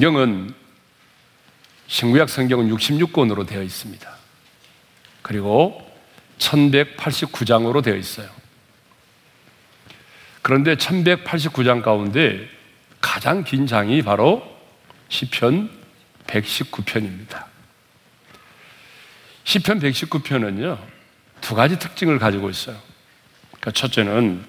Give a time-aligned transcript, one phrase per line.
[0.00, 0.54] 성경은
[1.86, 4.10] 신구약 성경은 66권으로 되어 있습니다.
[5.20, 5.86] 그리고
[6.38, 8.30] 1189장으로 되어 있어요.
[10.40, 12.48] 그런데 1189장 가운데
[13.02, 14.42] 가장 긴 장이 바로
[15.10, 15.68] 시편
[16.28, 17.44] 119편입니다.
[19.44, 20.78] 시편 119편은요,
[21.42, 22.78] 두 가지 특징을 가지고 있어요.
[23.50, 24.46] 그러니까 첫째는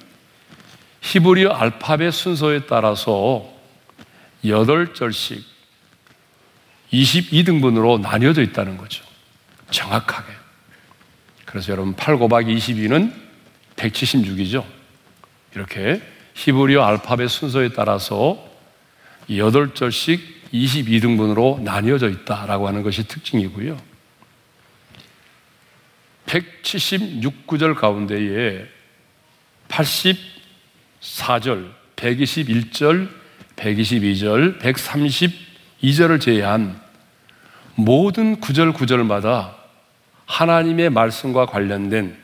[1.01, 3.50] 히브리어 알파벳 순서에 따라서
[4.43, 5.43] 8절씩
[6.91, 9.05] 22등분으로 나뉘어져 있다는 거죠.
[9.69, 10.33] 정확하게.
[11.45, 13.13] 그래서 여러분 8 곱하기 22는
[13.75, 14.65] 176이죠.
[15.55, 16.01] 이렇게
[16.33, 18.49] 히브리어 알파벳 순서에 따라서
[19.29, 20.19] 8절씩
[20.53, 23.79] 22등분으로 나뉘어져 있다라고 하는 것이 특징이고요.
[26.25, 28.67] 176구절 가운데에
[29.67, 33.20] 84절, 121절,
[33.61, 36.79] 122절, 132절을 제외한
[37.75, 39.55] 모든 구절 구절마다
[40.25, 42.17] 하나님의 말씀과 관련된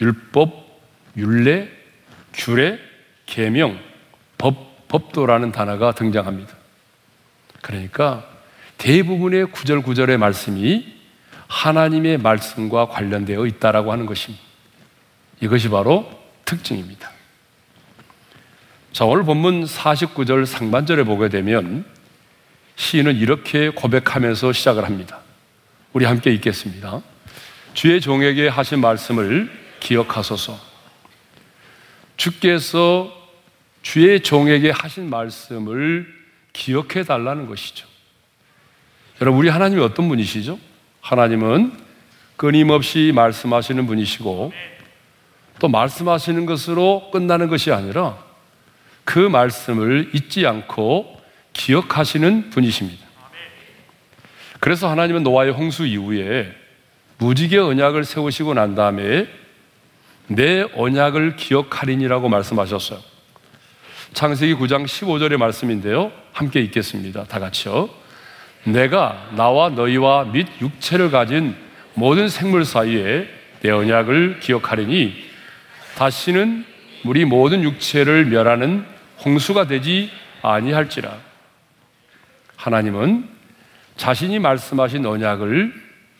[0.00, 0.80] 율법,
[1.16, 1.68] 율례,
[2.32, 2.78] 규례,
[3.26, 3.78] 계명,
[4.36, 6.54] 법, 법도라는 단어가 등장합니다.
[7.62, 8.28] 그러니까
[8.78, 10.94] 대부분의 구절 구절의 말씀이
[11.46, 14.42] 하나님의 말씀과 관련되어 있다라고 하는 것입니다.
[15.40, 16.10] 이것이 바로
[16.44, 17.13] 특징입니다.
[18.94, 21.84] 자, 오늘 본문 49절 상반절에 보게 되면
[22.76, 25.18] 시인은 이렇게 고백하면서 시작을 합니다.
[25.92, 27.02] 우리 함께 읽겠습니다.
[27.72, 29.50] 주의 종에게 하신 말씀을
[29.80, 30.56] 기억하소서.
[32.16, 33.12] 주께서
[33.82, 36.06] 주의 종에게 하신 말씀을
[36.52, 37.88] 기억해 달라는 것이죠.
[39.20, 40.56] 여러분, 우리 하나님이 어떤 분이시죠?
[41.00, 41.72] 하나님은
[42.36, 44.52] 끊임없이 말씀하시는 분이시고
[45.58, 48.23] 또 말씀하시는 것으로 끝나는 것이 아니라
[49.04, 51.20] 그 말씀을 잊지 않고
[51.52, 53.04] 기억하시는 분이십니다.
[54.60, 56.52] 그래서 하나님은 노아의 홍수 이후에
[57.18, 59.28] 무지개 언약을 세우시고 난 다음에
[60.26, 62.98] 내 언약을 기억하리니라고 말씀하셨어요.
[64.14, 66.12] 창세기 9장 15절의 말씀인데요.
[66.32, 67.24] 함께 읽겠습니다.
[67.24, 67.90] 다 같이요.
[68.64, 71.54] 내가 나와 너희와 및 육체를 가진
[71.94, 73.28] 모든 생물 사이에
[73.60, 75.14] 내 언약을 기억하리니
[75.96, 76.64] 다시는
[77.04, 78.93] 우리 모든 육체를 멸하는
[79.24, 80.10] 홍수가 되지
[80.42, 81.16] 아니할지라.
[82.56, 83.28] 하나님은
[83.96, 85.72] 자신이 말씀하신 언약을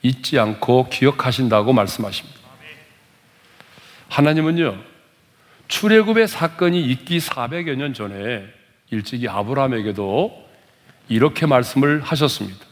[0.03, 2.39] 잊지 않고 기억하신다고 말씀하십니다.
[4.09, 4.77] 하나님은요,
[5.69, 8.47] 출애굽의 사건이 있기 400여 년 전에
[8.91, 10.45] 일찍이 아브라함에게도
[11.09, 12.65] 이렇게 말씀을 하셨습니다.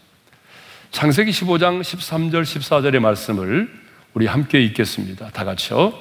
[0.91, 3.73] 창세기 15장 13절 14절의 말씀을
[4.15, 5.31] 우리 함께 읽겠습니다.
[5.31, 5.99] 다 같이요.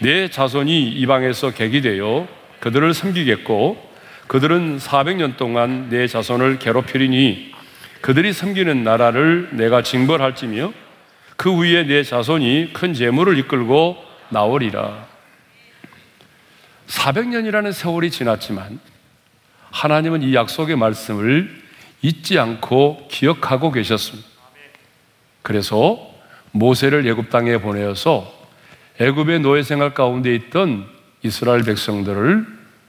[0.00, 2.28] 내 자손이 이방에서 객이 되어
[2.64, 3.76] 그들을 섬기겠고
[4.26, 7.52] 그들은 400년 동안 내 자손을 괴롭히리니
[8.00, 10.72] 그들이 섬기는 나라를 내가 징벌할지며
[11.36, 15.06] 그 위에 내 자손이 큰 재물을 이끌고 나오리라.
[16.86, 18.80] 400년이라는 세월이 지났지만
[19.70, 21.62] 하나님은 이 약속의 말씀을
[22.00, 24.26] 잊지 않고 기억하고 계셨습니다.
[25.42, 25.98] 그래서
[26.52, 28.32] 모세를 애굽 땅에 보내어서
[28.98, 30.93] 애굽의 노예 생활 가운데 있던
[31.24, 32.46] 이스라엘 백성들을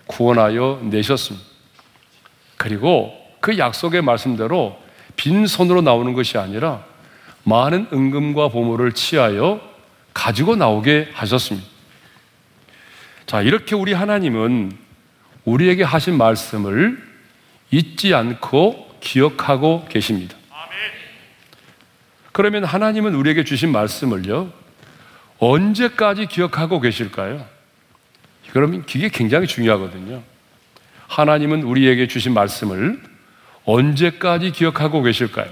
[0.07, 1.47] 구원하여 내셨습니다.
[2.57, 4.78] 그리고 그 약속의 말씀대로
[5.16, 6.84] 빈손으로 나오는 것이 아니라
[7.44, 9.62] 많은 은금과 보물을 취하여
[10.13, 11.68] 가지고 나오게 하셨습니다.
[13.25, 14.78] 자, 이렇게 우리 하나님은
[15.46, 17.02] 우리에게 하신 말씀을
[17.72, 20.35] 잊지 않고 기억하고 계십니다.
[22.34, 24.52] 그러면 하나님은 우리에게 주신 말씀을요,
[25.40, 27.55] 언제까지 기억하고 계실까요?
[28.56, 30.24] 그러면 이게 굉장히 중요하거든요.
[31.08, 33.02] 하나님은 우리에게 주신 말씀을
[33.66, 35.50] 언제까지 기억하고 계실까요?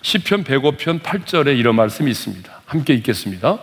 [0.00, 2.62] 10편 105편 8절에 이런 말씀이 있습니다.
[2.64, 3.58] 함께 읽겠습니다.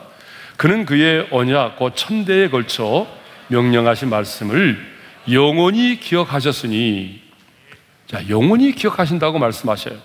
[0.58, 3.08] 그는 그의 언약, 곧 천대에 걸쳐
[3.48, 4.78] 명령하신 말씀을
[5.32, 7.24] 영원히 기억하셨으니
[8.06, 9.98] 자, 영원히 기억하신다고 말씀하셔요.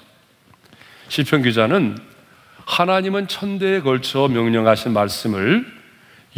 [1.08, 1.98] 시편 기자는
[2.64, 5.73] 하나님은 천대에 걸쳐 명령하신 말씀을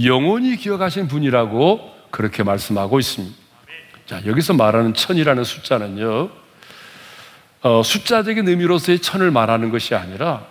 [0.02, 3.37] 영원히 기억하신 분이라고 그렇게 말씀하고 있습니다.
[4.06, 6.31] 자, 여기서 말하는 천이라는 숫자는요,
[7.62, 10.46] 어, 숫자적인 의미로서의 천을 말하는 것이 아니라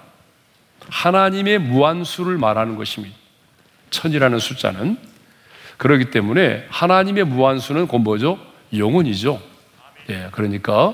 [0.89, 3.15] 하나님의 무한수를 말하는 것입니다.
[3.89, 4.97] 천이라는 숫자는.
[5.77, 8.39] 그렇기 때문에 하나님의 무한수는 곧 뭐죠?
[8.73, 9.41] 영원이죠.
[10.09, 10.93] 예, 그러니까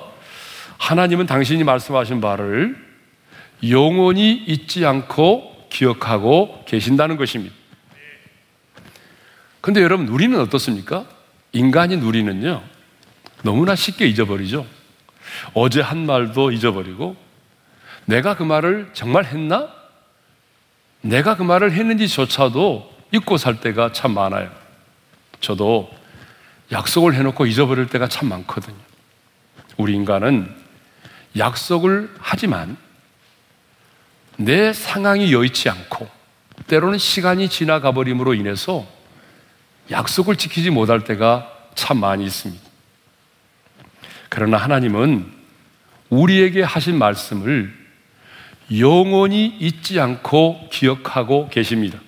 [0.78, 2.76] 하나님은 당신이 말씀하신 바를
[3.70, 7.56] 영원히 잊지 않고 기억하고 계신다는 것입니다.
[9.62, 11.06] 근데 여러분, 우리는 어떻습니까?
[11.52, 12.64] 인간인 우리는요,
[13.44, 14.66] 너무나 쉽게 잊어버리죠.
[15.54, 17.16] 어제 한 말도 잊어버리고
[18.06, 19.70] 내가 그 말을 정말 했나?
[21.02, 24.52] 내가 그 말을 했는지조차도 잊고 살 때가 참 많아요.
[25.40, 25.90] 저도
[26.72, 28.78] 약속을 해놓고 잊어버릴 때가 참 많거든요.
[29.78, 30.54] 우리 인간은
[31.38, 32.78] 약속을 하지만
[34.38, 36.10] 내 상황이 여의치 않고
[36.68, 38.86] 때로는 시간이 지나가 버림으로 인해서
[39.92, 42.64] 약속을 지키지 못할 때가 참 많이 있습니다.
[44.30, 45.32] 그러나 하나님은
[46.10, 47.74] 우리에게 하신 말씀을
[48.78, 52.00] 영원히 잊지 않고 기억하고 계십니다.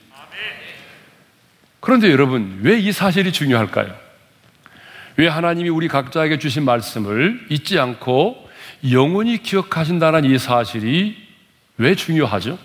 [1.81, 3.94] 그런데 여러분, 왜 이 사실이 중요할까요?
[5.18, 8.50] 왜 하나님이 우리 각자에게 주신 말씀을 잊지 않고
[8.91, 11.18] 영원히 기억하신다는 이 사실이
[11.77, 12.57] 왜 중요하죠?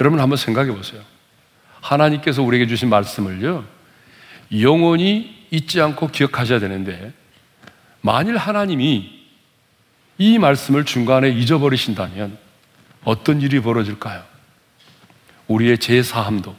[0.00, 1.02] 여러분 한번 생각해 보세요.
[1.80, 3.64] 하나님께서 우리에게 주신 말씀을요,
[4.60, 7.12] 영원히 잊지 않고 기억하셔야 되는데,
[8.00, 9.18] 만일 하나님이
[10.18, 12.38] 이 말씀을 중간에 잊어버리신다면
[13.04, 14.22] 어떤 일이 벌어질까요?
[15.46, 16.54] 우리의 제사함도,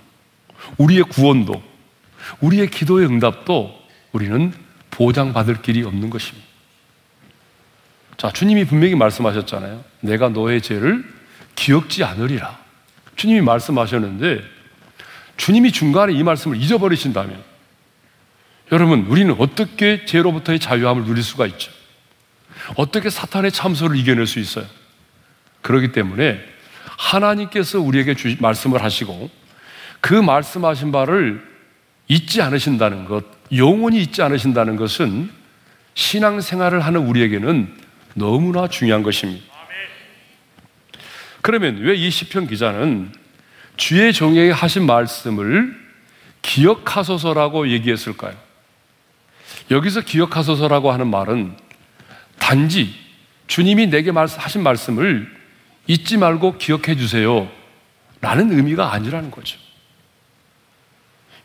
[0.77, 1.61] 우리의 구원도,
[2.41, 3.77] 우리의 기도의 응답도
[4.11, 4.53] 우리는
[4.91, 6.47] 보장받을 길이 없는 것입니다.
[8.17, 9.83] 자, 주님이 분명히 말씀하셨잖아요.
[10.01, 11.05] 내가 너의 죄를
[11.55, 12.59] 기억지 않으리라.
[13.15, 14.58] 주님이 말씀하셨는데,
[15.39, 17.41] 주님이 중간에 이 말씀을 잊어버리신다면,
[18.73, 21.71] 여러분, 우리는 어떻게 죄로부터의 자유함을 누릴 수가 있죠?
[22.75, 24.65] 어떻게 사탄의 참소를 이겨낼 수 있어요?
[25.61, 26.43] 그렇기 때문에
[26.97, 29.29] 하나님께서 우리에게 주, 말씀을 하시고
[30.01, 31.41] 그 말씀하신 바를
[32.09, 33.23] 잊지 않으신다는 것,
[33.55, 35.31] 영원히 잊지 않으신다는 것은
[35.93, 37.73] 신앙생활을 하는 우리에게는
[38.13, 39.45] 너무나 중요한 것입니다.
[41.41, 43.13] 그러면 왜 이 시편 기자는
[43.79, 45.73] 주의 종에게 하신 말씀을
[46.41, 48.35] 기억하소서라고 얘기했을까요?
[49.71, 51.55] 여기서 기억하소서라고 하는 말은
[52.39, 52.93] 단지
[53.47, 55.33] 주님이 내게 하신 말씀을
[55.87, 57.49] 잊지 말고 기억해 주세요.
[58.19, 59.57] 라는 의미가 아니라는 거죠.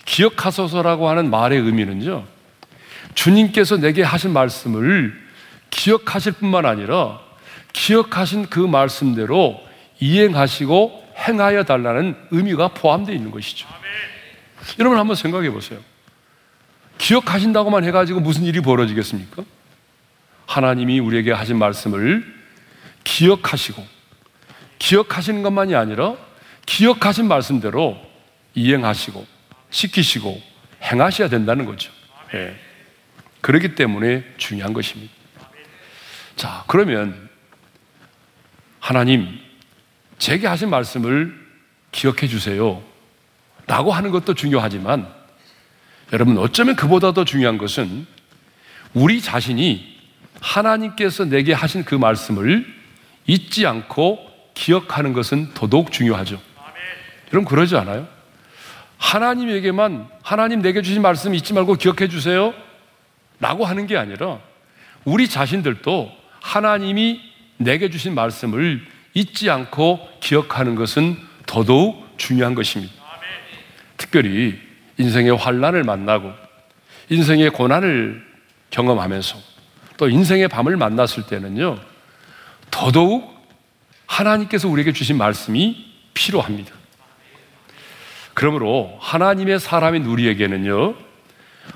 [0.05, 2.27] 기억하소서라고 하는 말의 의미는요,
[3.15, 5.15] 주님께서 내게 하신 말씀을
[5.71, 7.21] 기억하실 뿐만 아니라
[7.73, 9.63] 기억하신 그 말씀대로
[10.01, 13.69] 이행하시고 행하여 달라는 의미가 포함되어 있는 것이죠.
[14.79, 15.81] 여러분 한번 생각해 보세요.
[16.99, 19.43] 기억하신다고만 해가지고 무슨 일이 벌어지겠습니까?
[20.47, 22.25] 하나님이 우리에게 하신 말씀을
[23.03, 23.85] 기억하시고,
[24.79, 26.17] 기억하시는 것만이 아니라
[26.67, 28.01] 기억하신 말씀대로
[28.55, 29.27] 이행하시고,
[29.71, 30.41] 시키시고,
[30.83, 31.91] 행하셔야 된다는 거죠.
[32.33, 32.55] 네.
[33.41, 35.13] 그렇기 때문에 중요한 것입니다.
[36.37, 37.29] 자, 그러면
[38.81, 39.39] 하나님,
[40.25, 41.39] 제게 하신 말씀을
[41.93, 42.83] 기억해 주세요.
[43.67, 45.07] 라고 하는 것도 중요하지만
[46.15, 48.07] 여러분, 어쩌면 그보다 더 중요한 것은
[48.95, 49.99] 우리 자신이
[50.41, 52.65] 하나님께서 내게 하신 그 말씀을
[53.27, 54.19] 잊지 않고
[54.55, 56.41] 기억하는 것은 더더욱 중요하죠.
[57.31, 58.09] 여러분, 그러지 않아요?
[58.97, 62.55] 하나님에게만 하나님 내게 주신 말씀 잊지 말고 기억해 주세요.
[63.41, 64.39] 라고 하는 게 아니라
[65.05, 66.11] 우리 자신들도
[66.41, 67.21] 하나님이
[67.59, 72.93] 내게 주신 말씀을 잊지 않고 기억하는 것은 더더욱 중요한 것입니다.
[73.97, 74.59] 특별히
[74.99, 76.33] 인생의 환란을 만나고
[77.11, 78.25] 인생의 고난을
[78.71, 79.39] 경험하면서
[79.97, 81.79] 또 인생의 밤을 만났을 때는요,
[82.71, 83.33] 더더욱
[84.07, 86.75] 하나님께서 우리에게 주신 말씀이 필요합니다.
[88.35, 90.97] 그러므로 하나님의 사람인 우리에게는요,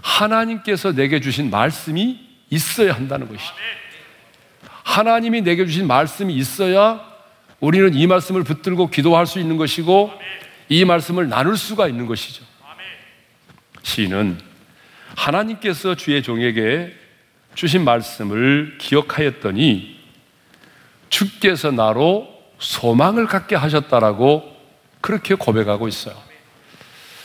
[0.02, 2.18] 하나님께서 내게 주신 말씀이
[2.50, 3.54] 있어야 한다는 것이죠.
[4.82, 7.07] 하나님이 내게 주신 말씀이 있어야
[7.60, 10.12] 우리는 이 말씀을 붙들고 기도할 수 있는 것이고
[10.68, 12.44] 이 말씀을 나눌 수가 있는 것이죠.
[13.82, 14.38] 시인은
[15.16, 16.94] 하나님께서 주의 종에게
[17.54, 19.98] 주신 말씀을 기억하였더니
[21.08, 24.56] 주께서 나로 소망을 갖게 하셨다라고
[25.00, 26.14] 그렇게 고백하고 있어요.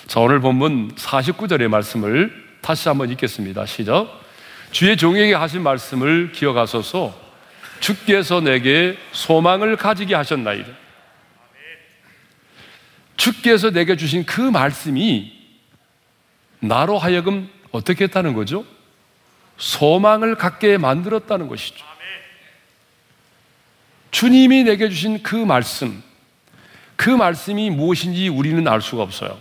[0.08, 3.66] 자, 오늘 본문 49절의 말씀을 다시 한번 읽겠습니다.
[3.66, 4.08] 시작.
[4.72, 7.23] 주의 종에게 하신 말씀을 기억하소서
[7.84, 10.72] 주께서 내게 소망을 가지게 하셨나이다.
[13.18, 15.34] 주께서 내게 주신 그 말씀이
[16.62, 18.66] 나로 하여금 어떻게 했다는 거죠?
[19.58, 21.84] 소망을 갖게 만들었다는 것이죠.
[24.12, 26.02] 주님이 내게 주신 그 말씀,
[26.96, 29.38] 그 말씀이 무엇인지 우리는 알 수가 없어요.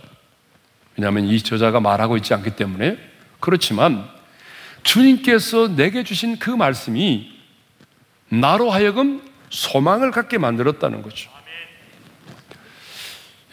[0.97, 2.97] 왜냐하면 이 저자가 말하고 있지 않기 때문에
[3.39, 4.05] 그렇지만
[4.83, 7.32] 주님께서 내게 주신 그 말씀이
[8.39, 11.29] 나로 하여금 소망을 갖게 만들었다는 거죠.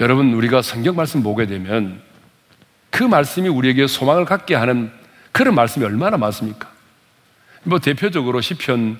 [0.01, 2.01] 여러분, 우리가 성경 말씀 보게 되면
[2.91, 4.91] 그 말씀이 우리에게 소망을 갖게 하는
[5.33, 6.71] 그런 말씀이 얼마나 많습니까?
[7.65, 8.99] 뭐 대표적으로 시편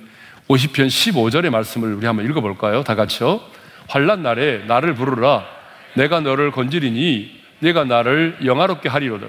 [0.49, 2.85] 50편 15절의 말씀을 우리 한번 읽어 볼까요?
[2.85, 3.41] 다 같이요.
[3.89, 5.47] 환란 날에 나를 부르라.
[5.95, 9.27] 내가 너를 건지리니 내가 나를 영화롭게 하리로다.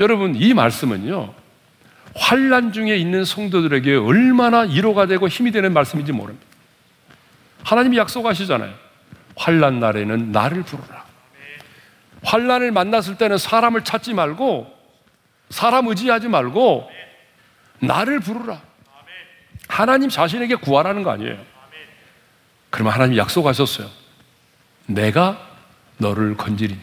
[0.00, 1.45] 여러분 이 말씀은요.
[2.16, 6.46] 환란 중에 있는 성도들에게 얼마나 위로가 되고 힘이 되는 말씀인지 모릅니다.
[7.62, 8.74] 하나님이 약속하시잖아요.
[9.36, 11.04] 환란 날에는 나를 부르라.
[12.22, 14.74] 환란을 만났을 때는 사람을 찾지 말고
[15.50, 16.90] 사람 의지하지 말고
[17.80, 18.60] 나를 부르라.
[19.68, 21.38] 하나님 자신에게 구하라는 거 아니에요.
[22.70, 23.88] 그러면 하나님이 약속하셨어요.
[24.86, 25.40] 내가
[25.98, 26.80] 너를 건지리니.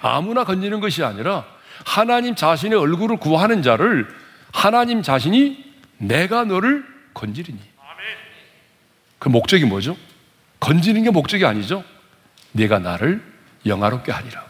[0.00, 1.44] 아무나 건지는 것이 아니라
[1.88, 4.06] 하나님 자신의 얼굴을 구하는 자를
[4.52, 5.64] 하나님 자신이
[5.96, 7.58] 내가 너를 건지리니.
[9.18, 9.96] 그 목적이 뭐죠?
[10.60, 11.82] 건지는 게 목적이 아니죠.
[12.52, 13.22] 네가 나를
[13.64, 14.44] 영화롭게 하리라.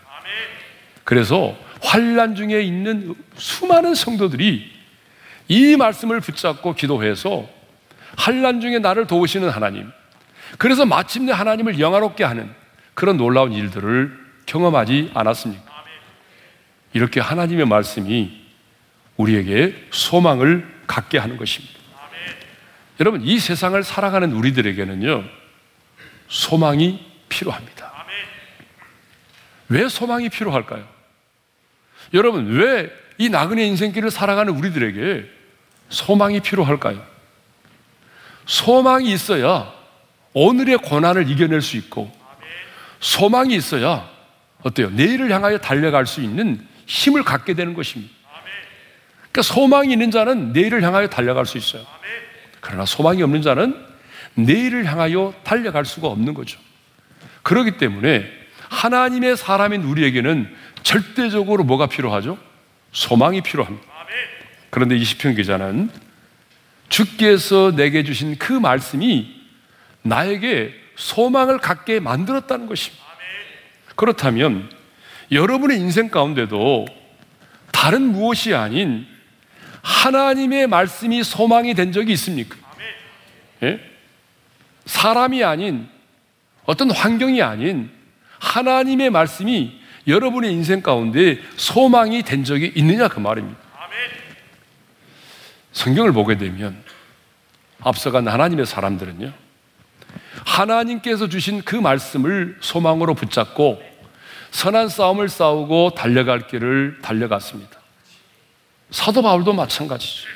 [1.05, 4.73] 그래서 환란 중에 있는 수많은 성도들이
[5.47, 7.49] 이 말씀을 붙잡고 기도해서
[8.17, 9.89] 환란 중에 나를 도우시는 하나님.
[10.59, 12.53] 그래서 마침내 하나님을 영화롭게 하는
[12.95, 15.68] 그런 놀라운 일들을 경험하지 않았습니까?
[16.93, 18.47] 이렇게 하나님의 말씀이
[19.17, 21.79] 우리에게 소망을 갖게 하는 것입니다.
[23.01, 25.25] 여러분, 이 세상을 살아가는 우리들에게는요,
[26.29, 27.93] 소망이 필요합니다.
[29.69, 30.87] 왜 소망이 필요할까요?
[32.15, 35.29] 여러분, 왜 이 나그네 인생길을 살아가는 우리들에게
[35.91, 37.05] 소망이 필요할까요?
[38.47, 39.75] 소망이 있어야
[40.33, 42.13] 오늘의 고난을 이겨낼 수 있고,
[43.01, 44.09] 소망이 있어야
[44.63, 44.91] 어때요?
[44.91, 48.13] 내일을 향하여 달려갈 수 있는 힘을 갖게 되는 것입니다.
[49.31, 51.87] 그러니까 소망이 있는 자는 내일을 향하여 달려갈 수 있어요.
[52.61, 53.87] 그러나 소망이 없는 자는
[54.35, 56.59] 내일을 향하여 달려갈 수가 없는 거죠.
[57.43, 58.27] 그렇기 때문에
[58.69, 62.39] 하나님의 사람인 우리에게는 절대적으로 뭐가 필요하죠?
[62.93, 63.87] 소망이 필요합니다.
[64.71, 65.91] 그런데 이시편 기자는
[66.89, 69.35] 주께서 내게 주신 그 말씀이
[70.03, 73.05] 나에게 소망을 갖게 만들었다는 것입니다.
[73.95, 74.71] 그렇다면
[75.31, 76.87] 여러분의 인생 가운데도
[77.73, 79.07] 다른 무엇이 아닌
[79.83, 82.57] 하나님의 말씀이 소망이 된 적이 있습니까?
[83.63, 83.81] 예?
[84.87, 85.89] 사람이 아닌
[86.65, 87.91] 어떤 환경이 아닌
[88.39, 93.59] 하나님의 말씀이 여러분의 인생 가운데 소망이 된 적이 있느냐 그 말입니다.
[95.73, 96.83] 성경을 보게 되면
[97.81, 99.33] 앞서간 하나님의 사람들은요.
[100.45, 103.81] 하나님께서 주신 그 말씀을 소망으로 붙잡고
[104.51, 107.79] 선한 싸움을 싸우고 달려갈 길을 달려갔습니다.
[108.91, 110.29] 사도 바울도 마찬가지죠.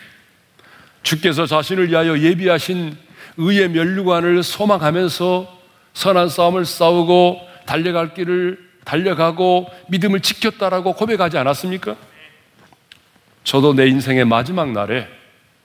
[1.03, 2.97] 주께서 자신을 위하여 예비하신
[3.37, 5.61] 의의 면류관을 소망하면서
[5.95, 11.97] 선한 싸움을 싸우고 달려갈 길을 달려가고 믿음을 지켰다라고 고백하지 않았습니까?
[13.45, 15.09] 저도 내 인생의 마지막 날에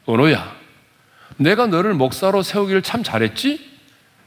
[0.10, 0.56] 은호야,
[1.38, 3.78] 내가 너를 목사로 세우기를 참 잘했지?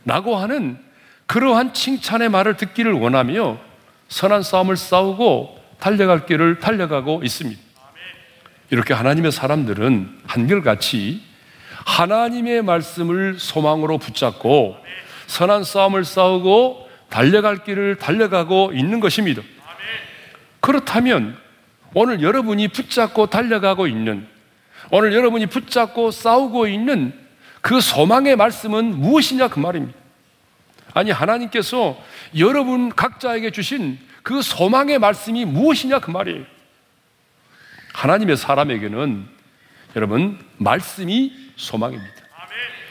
[0.04, 0.78] 라고 하는
[1.26, 3.58] 그러한 칭찬의 말을 듣기를 원하며
[4.10, 7.60] 선한 싸움을 싸우고 달려갈 길을 달려가고 있습니다.
[8.70, 11.22] 이렇게 하나님의 사람들은 한결같이
[11.86, 14.76] 하나님의 말씀을 소망으로 붙잡고
[15.26, 19.42] 선한 싸움을 싸우고 달려갈 길을 달려가고 있는 것입니다.
[20.60, 21.36] 그렇다면
[21.94, 24.26] 오늘 여러분이 붙잡고 달려가고 있는
[24.90, 27.12] 오늘 여러분이 붙잡고 싸우고 있는
[27.60, 29.99] 그 소망의 말씀은 무엇이냐 그 말입니다.
[30.94, 32.00] 아니 하나님께서
[32.36, 36.44] 여러분 각자에게 주신 그 소망의 말씀이 무엇이냐 그 말이에요.
[37.94, 39.28] 하나님의 사람에게는
[39.96, 42.14] 여러분 말씀이 소망입니다.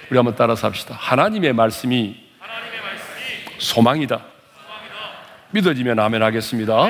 [0.10, 0.96] 우리 한번 따라서 합시다.
[0.98, 2.16] 하나님의 말씀이,
[3.60, 4.26] 소망이다.
[5.52, 6.90] 믿어지면 아멘 하겠습니다.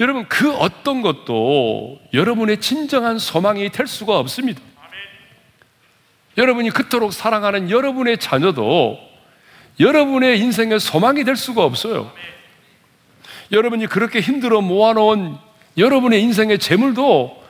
[0.00, 4.60] 여러분 그 어떤 것도 여러분의 진정한 소망이 될 수가 없습니다.
[6.36, 9.07] 여러분이 그토록 사랑하는 여러분의 자녀도
[9.80, 12.10] 여러분의 인생의 소망이 될 수가 없어요.
[13.52, 15.36] 여러분이 그렇게 힘들어 모아놓은
[15.76, 17.44] 여러분의 인생의 재물도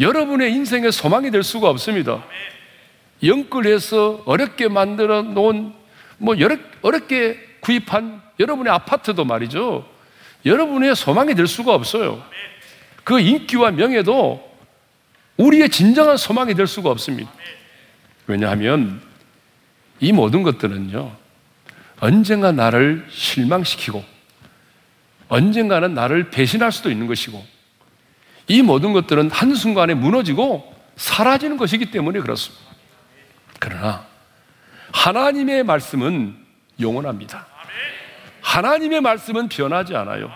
[0.00, 2.24] 여러분의 인생의 소망이 될 수가 없습니다.
[3.22, 5.72] 영끌해서 어렵게 만들어 놓은
[6.18, 6.36] 뭐
[6.82, 9.88] 어렵게 구입한 여러분의 아파트도 말이죠.
[10.44, 12.22] 여러분의 소망이 될 수가 없어요.
[13.04, 14.50] 그 인기와 명예도
[15.36, 17.30] 우리의 진정한 소망이 될 수가 없습니다.
[18.26, 19.00] 왜냐하면
[20.00, 21.12] 이 모든 것들은요,
[22.02, 24.04] 언젠가 나를 실망시키고,
[25.28, 27.46] 언젠가는 나를 배신할 수도 있는 것이고,
[28.48, 32.64] 이 모든 것들은 한순간에 무너지고 사라지는 것이기 때문에 그렇습니다.
[33.60, 34.04] 그러나
[34.92, 36.36] 하나님의 말씀은
[36.80, 37.46] 영원합니다.
[38.40, 40.28] 하나님의 말씀은 변하지 않아요.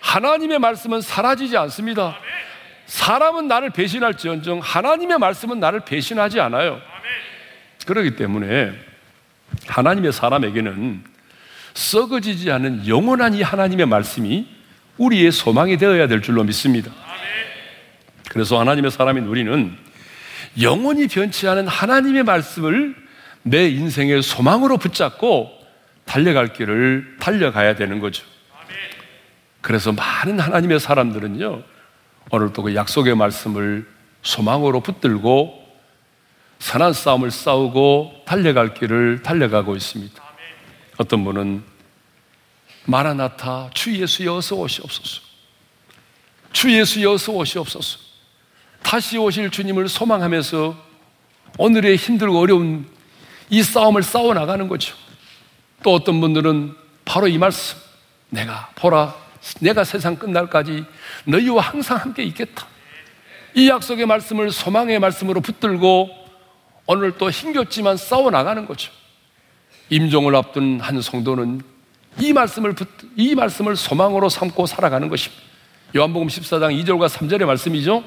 [0.00, 2.16] 하나님의 말씀은 사라지지 않습니다.
[2.86, 6.80] 사람은 나를 배신할지언정 하나님의 말씀은 나를 배신하지 않아요.
[7.84, 8.93] 그렇기 때문에
[9.66, 11.04] 하나님의 사람에게는
[11.74, 14.46] 썩어지지 않은 영원한 이 하나님의 말씀이
[14.98, 16.92] 우리의 소망이 되어야 될 줄로 믿습니다.
[18.30, 19.76] 그래서 하나님의 사람인 우리는
[20.60, 22.94] 영원히 변치 않은 하나님의 말씀을
[23.42, 25.50] 내 인생의 소망으로 붙잡고
[26.04, 28.24] 달려갈 길을 달려가야 되는 거죠.
[29.60, 31.62] 그래서 많은 하나님의 사람들은요,
[32.30, 33.86] 오늘 또 그 약속의 말씀을
[34.22, 35.63] 소망으로 붙들고
[36.64, 40.22] 선한 싸움을 싸우고 달려갈 길을 달려가고 있습니다.
[40.96, 41.62] 어떤 분은
[42.86, 45.20] 마라나타 주 예수 여서 오시옵소서.
[46.54, 47.98] 주 예수 여서 오시옵소서.
[48.82, 50.74] 다시 오실 주님을 소망하면서
[51.58, 52.88] 오늘의 힘들고 어려운
[53.50, 54.96] 이 싸움을 싸워 나가는 거죠.
[55.82, 57.76] 또 어떤 분들은 바로 이 말씀.
[58.30, 59.14] 내가 보라
[59.60, 60.86] 내가 세상 끝날까지
[61.26, 62.66] 너희와 항상 함께 있겠다.
[63.52, 66.23] 이 약속의 말씀을 소망의 말씀으로 붙들고
[66.86, 68.92] 오늘 또 힘겹지만 싸워 나가는 거죠.
[69.90, 71.62] 임종을 앞둔 한 성도는
[72.20, 75.42] 이 말씀을 붙, 이 말씀을 소망으로 삼고 살아가는 것입니다.
[75.96, 78.04] 요한복음 14장 2절과 3절의 말씀이죠.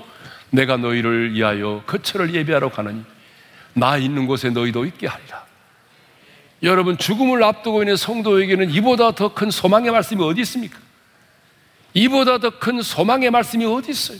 [0.49, 3.03] 내가 너희를 위하여 거처를 예비하러 가느니
[3.73, 5.45] 나 있는 곳에 너희도 있게 하리라.
[6.63, 10.79] 여러분 죽음을 앞두고 있는 성도에게는 이보다 더 큰 소망의 말씀이 어디 있습니까?
[11.93, 14.19] 이보다 더 큰 소망의 말씀이 어디 있어요?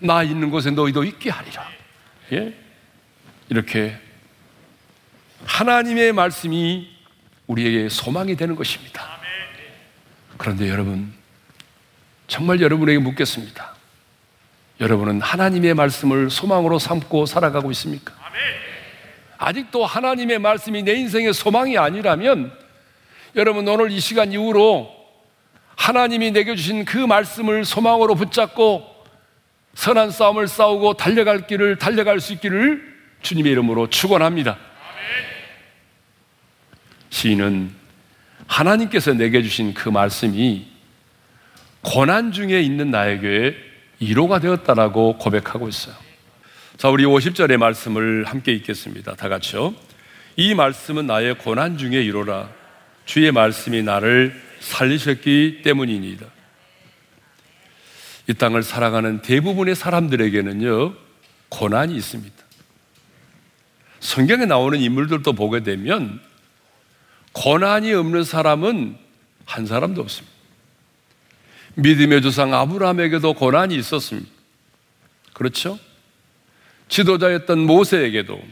[0.00, 1.68] 나 있는 곳에 너희도 있게 하리라.
[2.32, 2.54] 예?
[3.52, 3.94] 이렇게
[5.44, 6.88] 하나님의 말씀이
[7.46, 9.18] 우리에게 소망이 되는 것입니다.
[10.38, 11.12] 그런데 여러분,
[12.26, 13.74] 정말 여러분에게 묻겠습니다.
[14.80, 18.14] 여러분은 하나님의 말씀을 소망으로 삼고 살아가고 있습니까?
[19.36, 22.56] 아직도 하나님의 말씀이 내 인생의 소망이 아니라면
[23.36, 24.90] 여러분 오늘 이 시간 이후로
[25.76, 28.82] 하나님이 내게 주신 그 말씀을 소망으로 붙잡고
[29.74, 32.91] 선한 싸움을 싸우고 달려갈 길을 달려갈 수 있기를
[33.22, 34.58] 주님의 이름으로 축원합니다.
[37.10, 37.72] 시인은
[38.46, 40.66] 하나님께서 내게 주신 그 말씀이
[41.82, 43.56] 고난 중에 있는 나에게
[44.00, 45.94] 위로가 되었다라고 고백하고 있어요.
[46.76, 49.14] 자, 우리 50절의 말씀을 함께 읽겠습니다.
[49.14, 49.74] 다 같이요.
[50.36, 52.50] 이 말씀은 나의 고난 중에 위로라.
[53.04, 56.26] 주의 말씀이 나를 살리셨기 때문입니다.
[58.28, 60.94] 이 땅을 살아가는 대부분의 사람들에게는요,
[61.48, 62.41] 고난이 있습니다.
[64.02, 66.20] 성경에 나오는 인물들도 보게 되면,
[67.32, 68.96] 고난이 없는 사람은
[69.46, 70.32] 한 사람도 없습니다.
[71.76, 74.28] 믿음의 조상 아브라함에게도 고난이 있었습니다.
[75.32, 75.78] 그렇죠?
[76.88, 78.42] 지도자였던 모세에게도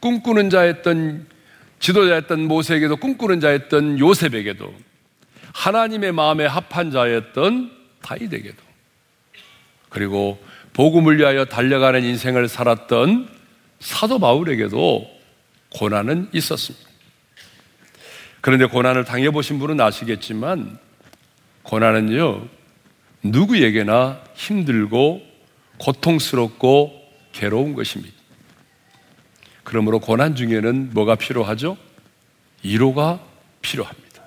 [0.00, 1.26] 꿈꾸는 자였던
[1.80, 4.72] 지도자였던 모세에게도 꿈꾸는 자였던 요셉에게도
[5.52, 7.70] 하나님의 마음에 합한 자였던
[8.00, 8.62] 다윗에게도
[9.90, 13.41] 그리고 복음을 위하여 달려가는 인생을 살았던
[13.82, 15.10] 사도 바울에게도
[15.70, 16.88] 고난은 있었습니다.
[18.40, 20.78] 그런데 고난을 당해보신 분은 아시겠지만
[21.64, 22.46] 고난은요,
[23.24, 25.22] 누구에게나 힘들고
[25.78, 26.92] 고통스럽고
[27.32, 28.14] 괴로운 것입니다.
[29.64, 31.76] 그러므로 고난 중에는 뭐가 필요하죠?
[32.62, 33.20] 위로가
[33.62, 34.22] 필요합니다.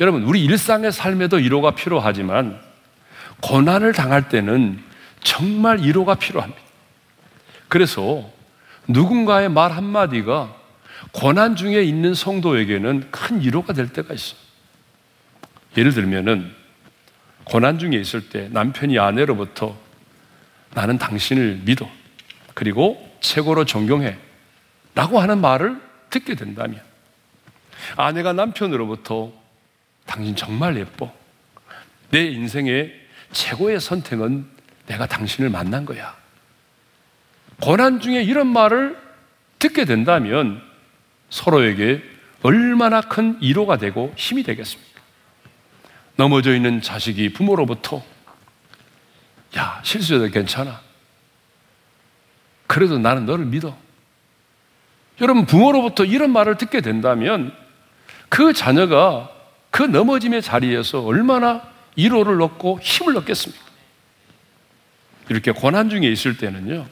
[0.00, 2.60] 여러분, 우리 일상의 삶에도 위로가 필요하지만
[3.40, 4.82] 고난을 당할 때는
[5.22, 6.60] 정말 위로가 필요합니다.
[7.68, 8.31] 그래서
[8.88, 10.54] 누군가의 말 한마디가
[11.12, 14.38] 고난 중에 있는 성도에게는 큰 위로가 될 때가 있어요.
[15.76, 16.54] 예를 들면은
[17.44, 19.76] 고난 중에 있을 때 남편이 아내로부터
[20.74, 21.88] 나는 당신을 믿어.
[22.54, 24.16] 그리고 최고로 존경해.
[24.94, 26.80] 라고 하는 말을 듣게 된다면
[27.96, 29.32] 아내가 남편으로부터
[30.06, 31.12] 당신 정말 예뻐.
[32.10, 32.92] 내 인생의
[33.32, 34.46] 최고의 선택은
[34.86, 36.14] 내가 당신을 만난 거야.
[37.62, 38.98] 고난 중에 이런 말을
[39.60, 40.60] 듣게 된다면
[41.30, 42.02] 서로에게
[42.42, 45.00] 얼마나 큰 위로가 되고 힘이 되겠습니까?
[46.16, 48.02] 넘어져 있는 자식이 부모로부터
[49.56, 50.80] 야, 실수해도 괜찮아.
[52.66, 53.78] 그래도 나는 너를 믿어.
[55.20, 57.54] 여러분, 부모로부터 이런 말을 듣게 된다면
[58.28, 59.30] 그 자녀가
[59.70, 61.62] 그 넘어짐의 자리에서 얼마나
[61.96, 63.64] 위로를 얻고 힘을 얻겠습니까?
[65.28, 66.88] 이렇게 고난 중에 있을 때는요,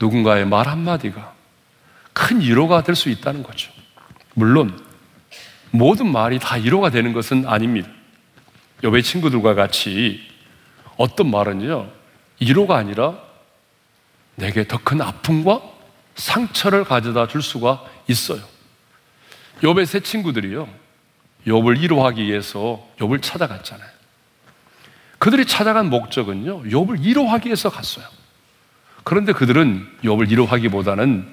[0.00, 1.34] 누군가의 말 한마디가
[2.12, 3.72] 큰 위로가 될 수 있다는 거죠.
[4.34, 4.78] 물론,
[5.70, 7.88] 모든 말이 다 위로가 되는 것은 아닙니다.
[8.82, 10.20] 여배 친구들과 같이
[10.96, 11.90] 어떤 말은요,
[12.40, 13.18] 위로가 아니라
[14.36, 15.60] 내게 더 큰 아픔과
[16.14, 18.40] 상처를 가져다 줄 수가 있어요.
[19.62, 20.68] 여배 세 친구들이요,
[21.46, 23.88] 욥을 위로하기 위해서 욥을 찾아갔잖아요.
[25.18, 28.06] 그들이 찾아간 목적은요, 욥을 위로하기 위해서 갔어요.
[29.08, 31.26] 그런데 그들은 욥을 위로하기보다는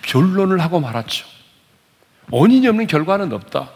[0.00, 1.26] 변론을 하고 말았죠.
[2.30, 3.68] 원인이 없는 결과는 없다.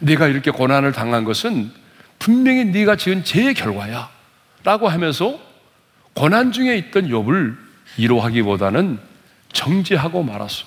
[0.00, 1.70] 네가 이렇게 고난을 당한 것은
[2.18, 4.10] 분명히 네가 지은 죄의 결과야.
[4.64, 5.38] 라고 하면서
[6.14, 7.56] 고난 중에 있던 욥을
[7.96, 8.98] 위로하기보다는
[9.52, 10.64] 정죄하고 말았어.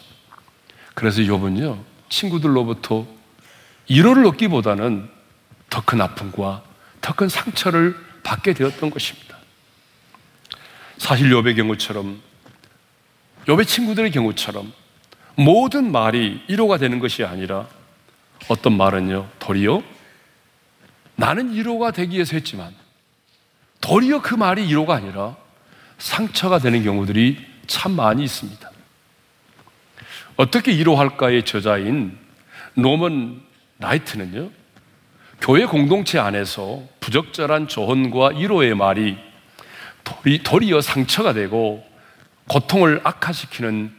[0.94, 3.06] 그래서 욥은요, 친구들로부터
[3.90, 5.10] 위로를 얻기보다는
[5.70, 6.64] 더 큰 아픔과
[7.02, 9.33] 더 큰 상처를 받게 되었던 것입니다.
[11.04, 12.22] 사실 욥의 경우처럼
[13.46, 14.72] 욥의 친구들의 경우처럼
[15.36, 17.68] 모든 말이 위로가 되는 것이 아니라
[18.48, 19.84] 어떤 말은요 도리어
[21.18, 22.74] 나는 위로가 되기 위해서 했지만
[23.82, 25.36] 도리어 그 말이 위로가 아니라
[25.98, 27.38] 상처가 되는 경우들이
[27.68, 28.72] 참 많이 있습니다.
[30.38, 32.18] 어떻게 위로할까의 저자인
[32.76, 33.42] 노먼
[33.76, 34.52] 나이트는요
[35.42, 39.33] 교회 공동체 안에서 부적절한 조언과 위로의 말이
[40.44, 41.86] 도리어 상처가 되고
[42.48, 43.94] 고통을 악화시키는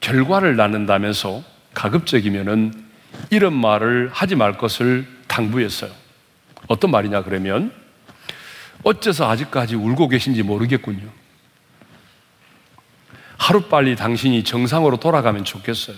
[0.00, 1.42] 결과를 낳는다면서
[1.74, 2.72] 가급적이면은
[3.30, 5.90] 이런 말을 하지 말 것을 당부했어요.
[6.68, 7.72] 어떤 말이냐 그러면
[8.82, 11.08] 어째서 아직까지 울고 계신지 모르겠군요.
[13.38, 15.96] 하루빨리 당신이 정상으로 돌아가면 좋겠어요.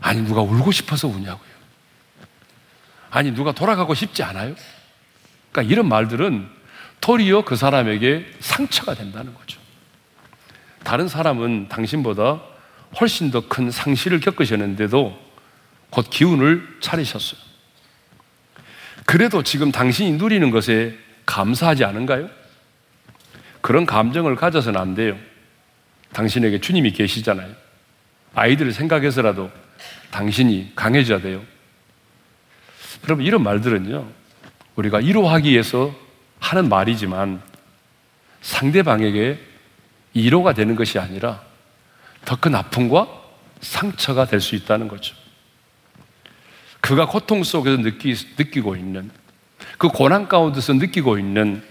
[0.00, 1.50] 아니, 누가 울고 싶어서 우냐고요.
[3.10, 4.54] 아니, 누가 돌아가고 싶지 않아요?
[5.50, 6.48] 그러니까 이런 말들은
[7.00, 9.60] 도리어 그 사람에게 상처가 된다는 거죠.
[10.82, 12.40] 다른 사람은 당신보다
[13.00, 15.18] 훨씬 더 큰 상실을 겪으셨는데도
[15.90, 17.40] 곧 기운을 차리셨어요.
[19.06, 22.28] 그래도 지금 당신이 누리는 것에 감사하지 않은가요?
[23.60, 25.18] 그런 감정을 가져서는 안 돼요.
[26.12, 27.54] 당신에게 주님이 계시잖아요.
[28.34, 29.50] 아이들을 생각해서라도
[30.10, 31.42] 당신이 강해져야 돼요.
[33.04, 34.08] 여러분, 이런 말들은요,
[34.76, 35.94] 우리가 위로하기 위해서
[36.40, 37.40] 하는 말이지만
[38.42, 39.38] 상대방에게
[40.14, 41.42] 위로가 되는 것이 아니라
[42.24, 43.06] 더 큰 아픔과
[43.60, 45.14] 상처가 될 수 있다는 거죠.
[46.80, 49.10] 그가 고통 속에서 느끼, 느끼고 있는
[49.78, 51.62] 그 고난 가운데서 느끼고 있는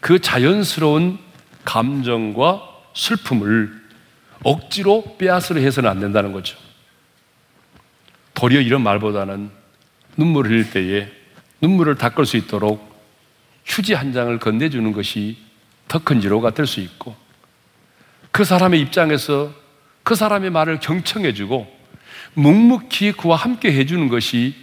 [0.00, 1.18] 그 자연스러운
[1.64, 2.60] 감정과
[2.94, 3.80] 슬픔을
[4.42, 6.58] 억지로 빼앗으려 해서는 안 된다는 거죠.
[8.34, 9.50] 도리어 이런 말보다는
[10.16, 11.08] 눈물을 흘릴 때에
[11.60, 12.91] 눈물을 닦을 수 있도록
[13.64, 15.38] 휴지 한 장을 건네주는 것이
[15.88, 17.14] 더 큰 위로가 될 수 있고
[18.30, 19.52] 그 사람의 입장에서
[20.02, 21.80] 그 사람의 말을 경청해주고
[22.34, 24.54] 묵묵히 그와 함께 해주는 것이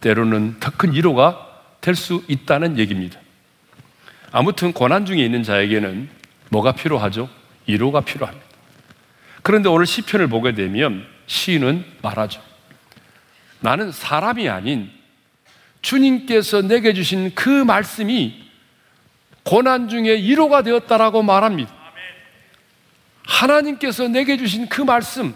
[0.00, 1.46] 때로는 더 큰 위로가
[1.80, 3.18] 될 수 있다는 얘기입니다.
[4.30, 6.08] 아무튼 고난 중에 있는 자에게는
[6.50, 7.28] 뭐가 필요하죠?
[7.66, 8.46] 위로가 필요합니다.
[9.42, 12.42] 그런데 오늘 시편을 보게 되면 시인은 말하죠.
[13.60, 14.90] 나는 사람이 아닌
[15.88, 18.44] 주님께서 내게 주신 그 말씀이
[19.42, 21.72] 고난 중에 위로가 되었다라고 말합니다.
[23.26, 25.34] 하나님께서 내게 주신 그 말씀,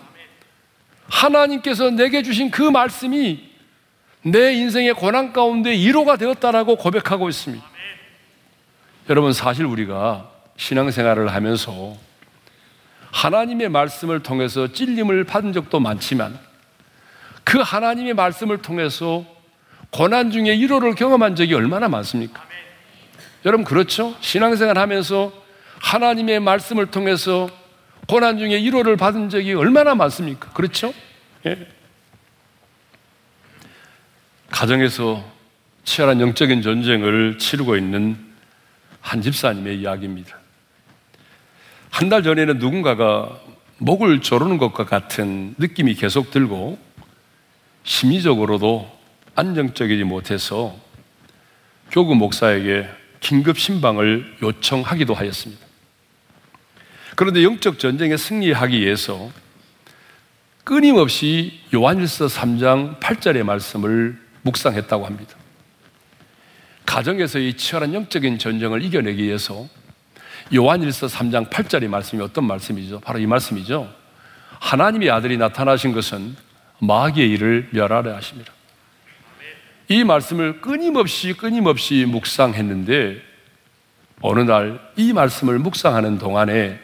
[1.09, 3.49] 하나님께서 내게 주신 그 말씀이
[4.21, 7.65] 내 인생의 고난 가운데 위로가 되었다라고 고백하고 있습니다.
[9.09, 11.97] 여러분, 사실 우리가 신앙생활을 하면서
[13.11, 16.38] 하나님의 말씀을 통해서 찔림을 받은 적도 많지만
[17.43, 19.32] 그 하나님의 말씀을 통해서
[19.93, 22.43] 고난 중에 위로를 경험한 적이 얼마나 많습니까?
[23.45, 24.17] 여러분 그렇죠?
[24.21, 25.31] 신앙생활 하면서
[25.81, 27.49] 하나님의 말씀을 통해서
[28.09, 30.51] 고난 중에 위로를 받은 적이 얼마나 많습니까?
[30.53, 30.95] 그렇죠?
[31.47, 31.69] 예.
[34.51, 35.25] 가정에서
[35.85, 38.17] 치열한 영적인 전쟁을 치르고 있는
[39.01, 40.37] 한 집사님의 이야기입니다.
[41.91, 43.39] 한 달 전에는 누군가가
[43.77, 46.79] 목을 조르는 것과 같은 느낌이 계속 들고
[47.85, 49.02] 심리적으로도
[49.35, 50.77] 안정적이지 못해서
[51.90, 52.88] 교구 목사에게
[53.21, 55.64] 긴급 신방을 요청하기도 하였습니다.
[57.14, 59.31] 그런데 영적 전쟁에 승리하기 위해서
[60.64, 65.35] 끊임없이 요한일서 3장 8절의 말씀을 묵상했다고 합니다.
[66.87, 69.66] 가정에서의 치열한 영적인 전쟁을 이겨내기 위해서
[70.55, 73.01] 요한일서 3장 8절의 말씀이 어떤 말씀이죠?
[73.01, 73.92] 바로 이 말씀이죠.
[74.61, 76.37] 하나님의 아들이 나타나신 것은
[76.81, 78.52] 마귀의 일을 멸하려 하십니다.
[79.93, 83.21] 이 말씀을 끊임없이 끊임없이 묵상했는데
[84.23, 86.81] 어느 날 이 말씀을 묵상하는 동안에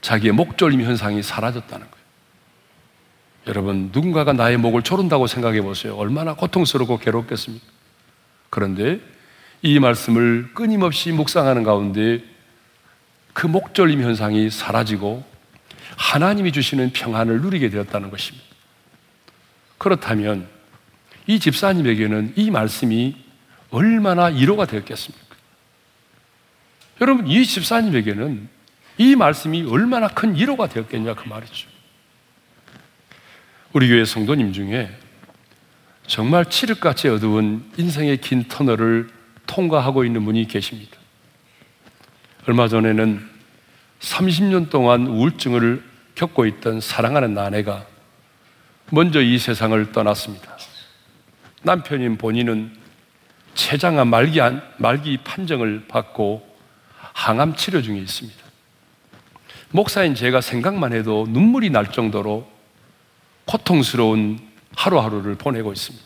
[0.00, 2.02] 자기의 목졸림 현상이 사라졌다는 거예요.
[3.46, 5.94] 여러분, 누군가가 나의 목을 조른다고 생각해 보세요.
[5.96, 7.64] 얼마나 고통스럽고 괴롭겠습니까?
[8.50, 9.00] 그런데
[9.62, 12.24] 이 말씀을 끊임없이 묵상하는 가운데
[13.32, 15.24] 그 목졸림 현상이 사라지고
[15.96, 18.44] 하나님이 주시는 평안을 누리게 되었다는 것입니다.
[19.78, 20.48] 그렇다면
[21.26, 23.16] 이 집사님에게는 이 말씀이
[23.70, 25.36] 얼마나 위로가 되었겠습니까?
[27.00, 28.48] 여러분, 이 집사님에게는
[28.98, 31.68] 이 말씀이 얼마나 큰 위로가 되었겠냐 그 말이죠.
[33.72, 34.90] 우리 교회 성도님 중에
[36.06, 39.08] 정말 칠흑같이 어두운 인생의 긴 터널을
[39.46, 40.98] 통과하고 있는 분이 계십니다.
[42.46, 43.28] 얼마 전에는
[44.00, 45.82] 30년 동안 우울증을
[46.14, 47.86] 겪고 있던 사랑하는 아내가
[48.90, 50.58] 먼저 이 세상을 떠났습니다.
[51.62, 52.76] 남편인 본인은
[53.54, 54.40] 췌장암 말기,
[54.78, 56.46] 말기 판정을 받고
[57.12, 58.42] 항암 치료 중에 있습니다.
[59.70, 62.50] 목사인 제가 생각만 해도 눈물이 날 정도로
[63.44, 64.38] 고통스러운
[64.76, 66.04] 하루하루를 보내고 있습니다.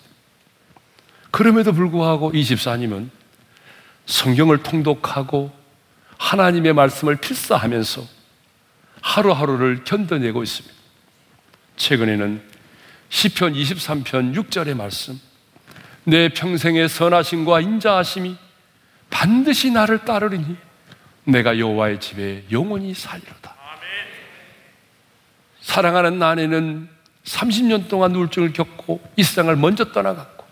[1.31, 3.11] 그럼에도 불구하고 이 집사님은
[4.07, 5.53] 성경을 통독하고
[6.19, 8.03] 하나님의 말씀을 필사하면서
[9.03, 10.75] 하루하루를 견뎌내고 있습니다.
[11.77, 12.43] 최근에는
[13.09, 15.21] 시편 23편 6절의 말씀
[16.09, 18.37] 내 평생의 선하심과 인자하심이
[19.11, 20.57] 반드시 나를 따르리니
[21.25, 23.57] 내가 여호와의 집에 영원히 살리로다.
[25.63, 26.89] 사랑하는 아내는
[27.25, 30.45] 30년 동안 우울증을 겪고 이 세상을 먼저 떠나갔고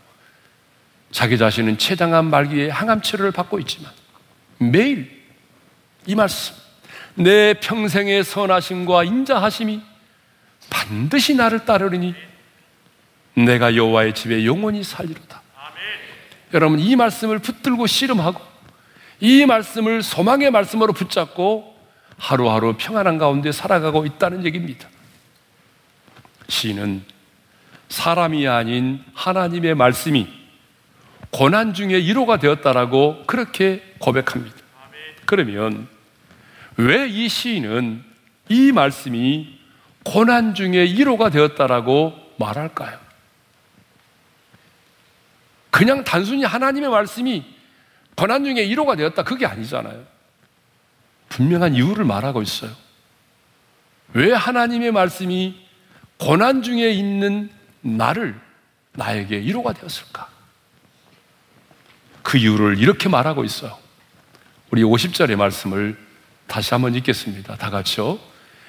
[1.13, 3.93] 자기 자신은 췌장암 말기에 항암 치료를 받고 있지만
[4.59, 5.23] 매일
[6.05, 6.57] 이 말씀
[7.15, 9.81] 내 평생의 선하심과 인자하심이
[10.69, 12.13] 반드시 나를 따르리니
[13.37, 15.44] 내가 여호와의 집에 영원히 살리로다.
[16.55, 18.41] 여러분 이 말씀을 붙들고 씨름하고
[19.21, 21.75] 이 말씀을 소망의 말씀으로 붙잡고
[22.17, 24.89] 하루하루 평안한 가운데 살아가고 있다는 얘기입니다.
[26.49, 27.03] 시인은
[27.89, 30.29] 사람이 아닌 하나님의 말씀이
[31.31, 34.57] 고난 중에 위로가 되었다라고 그렇게 고백합니다.
[35.27, 35.89] 그러면
[36.77, 38.05] 왜 이 시인은
[38.49, 39.59] 이 말씀이
[40.05, 43.04] 고난 중에 위로가 되었다라고 말할까요?
[45.75, 47.45] 그냥 단순히 하나님의 말씀이
[48.15, 50.05] 고난 중에 위로가 되었다 그게 아니잖아요.
[51.31, 52.71] 분명한 이유를 말하고 있어요.
[54.13, 55.67] 왜 하나님의 말씀이
[56.17, 58.41] 고난 중에 있는 나를
[58.93, 60.29] 나에게 위로가 되었을까?
[62.23, 63.77] 그 이유를 이렇게 말하고 있어요.
[64.71, 65.99] 우리 50절의 말씀을
[66.47, 67.57] 다시 한번 읽겠습니다.
[67.57, 68.21] 다 같이요.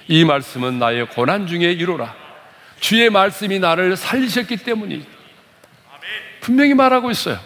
[0.08, 2.16] 이 말씀은 나의 고난 중에 위로라.
[2.80, 5.15] 주의 말씀이 나를 살리셨기 때문이
[6.46, 7.40] 분명히 말하고 있어요.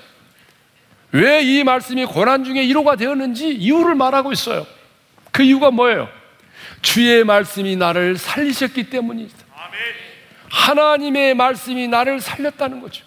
[1.11, 4.67] 왜 이 말씀이 고난 중에 위로가 되었는지 이유를 말하고 있어요.
[5.31, 6.09] 그 이유가 뭐예요?
[6.81, 9.35] 주의 말씀이 나를 살리셨기 때문이다.
[10.49, 13.05] 하나님의 말씀이 나를 살렸다는 거죠.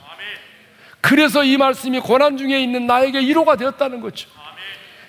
[1.00, 4.28] 그래서 이 말씀이 고난 중에 있는 나에게 위로가 되었다는 거죠.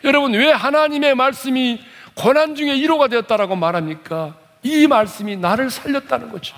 [0.04, 1.80] 여러분, 왜 하나님의 말씀이
[2.14, 4.36] 고난 중에 위로가 되었다라고 말합니까?
[4.64, 6.56] 이 말씀이 나를 살렸다는 거죠.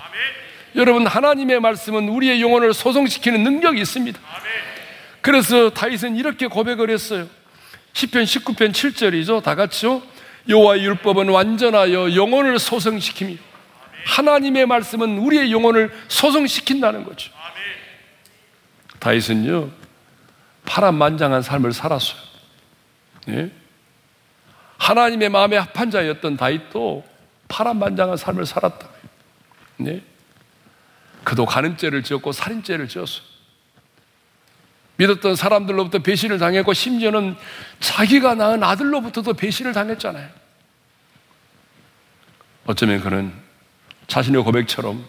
[0.76, 4.20] 여러분, 하나님의 말씀은 우리의 영혼을 소송시키는 능력이 있습니다.
[5.22, 7.26] 그래서 다윗은 이렇게 고백을 했어요.
[7.94, 9.42] 10편 19편 7절이죠.
[9.42, 10.02] 다 같이요.
[10.48, 13.36] 여호와의 율법은 완전하여 영혼을 소성시키며
[14.04, 17.32] 하나님의 말씀은 우리의 영혼을 소성시킨다는 거죠.
[19.00, 19.70] 다윗은요
[20.64, 22.20] 파란만장한 삶을 살았어요.
[23.26, 23.50] 네?
[24.78, 27.04] 하나님의 마음에 합한 자였던 다윗도
[27.48, 28.96] 파란만장한 삶을 살았다고요.
[31.26, 31.30] 네?
[31.30, 33.22] 그도 간음죄를 지었고 살인죄를 지었어요.
[34.96, 37.36] 믿었던 사람들로부터 배신을 당했고 심지어는
[37.80, 40.28] 자기가 낳은 아들로부터도 배신을 당했잖아요.
[42.66, 43.32] 어쩌면 그는
[44.06, 45.04] 자신의 고백처럼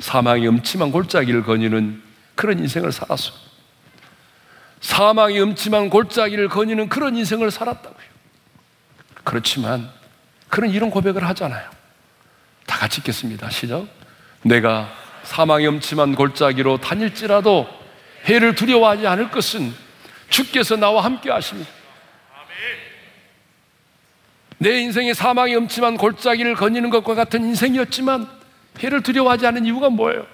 [0.00, 2.02] 사망의 음침한 골짜기를 거니는
[2.34, 3.32] 그런 인생을 살았어.
[4.80, 8.10] 사망의 음침한 골짜기를 거니는 그런 인생을 살았다고요.
[9.24, 9.90] 그렇지만
[10.48, 11.70] 그런 이런 고백을 하잖아요.
[12.66, 13.50] 다 같이 읽겠습니다.
[13.50, 13.99] 시작.
[14.42, 14.92] 내가
[15.24, 17.68] 사망의 음침한 골짜기로 다닐지라도
[18.24, 19.74] 해를 두려워하지 않을 것은
[20.28, 21.70] 주께서 나와 함께 하십니다.
[24.58, 28.28] 내 인생의 사망의 음침한 골짜기를 거니는 것과 같은 인생이었지만
[28.82, 30.26] 해를 두려워하지 않은 이유가 뭐예요?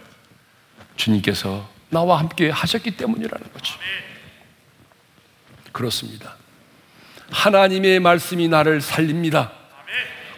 [0.96, 3.78] 주님께서 나와 함께 하셨기 때문이라는 거죠.
[5.70, 6.34] 그렇습니다.
[7.30, 9.52] 하나님의 말씀이 나를 살립니다.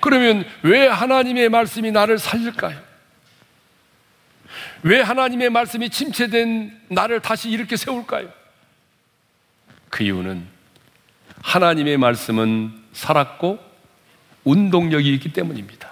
[0.01, 2.88] 그러면 왜 하나님의 말씀이 나를 살릴까요?
[4.83, 8.31] 왜 하나님의 말씀이 침체된 나를 다시 이렇게 세울까요?
[9.91, 10.47] 그 이유는
[11.43, 13.59] 하나님의 말씀은 살았고
[14.45, 15.89] 운동력이 있기 때문입니다.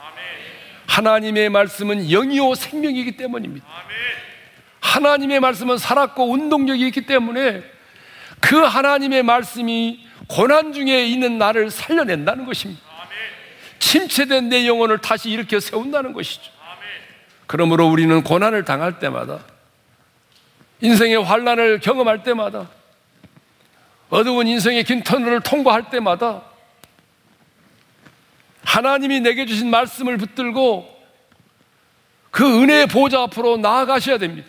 [0.86, 3.66] 하나님의 말씀은 영이요 생명이기 때문입니다.
[4.80, 7.62] 하나님의 말씀은 살았고 운동력이 있기 때문에
[8.40, 12.80] 그 하나님의 말씀이 고난 중에 있는 나를 살려낸다는 것입니다.
[13.78, 16.55] 침체된 내 영혼을 다시 일으켜 세운다는 것이죠.
[17.46, 19.40] 그러므로 우리는 고난을 당할 때마다
[20.80, 22.68] 인생의 환란을 경험할 때마다
[24.10, 26.42] 어두운 인생의 긴 터널을 통과할 때마다
[28.64, 30.94] 하나님이 내게 주신 말씀을 붙들고
[32.30, 34.48] 그 은혜의 보좌 앞으로 나아가셔야 됩니다.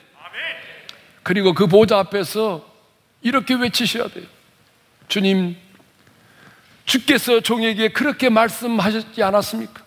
[1.24, 2.66] 그리고 그 보좌 앞에서
[3.22, 4.26] 이렇게 외치셔야 돼요.
[5.08, 5.56] 주님,
[6.86, 9.87] 주께서 종에게 그렇게 말씀하셨지 않았습니까?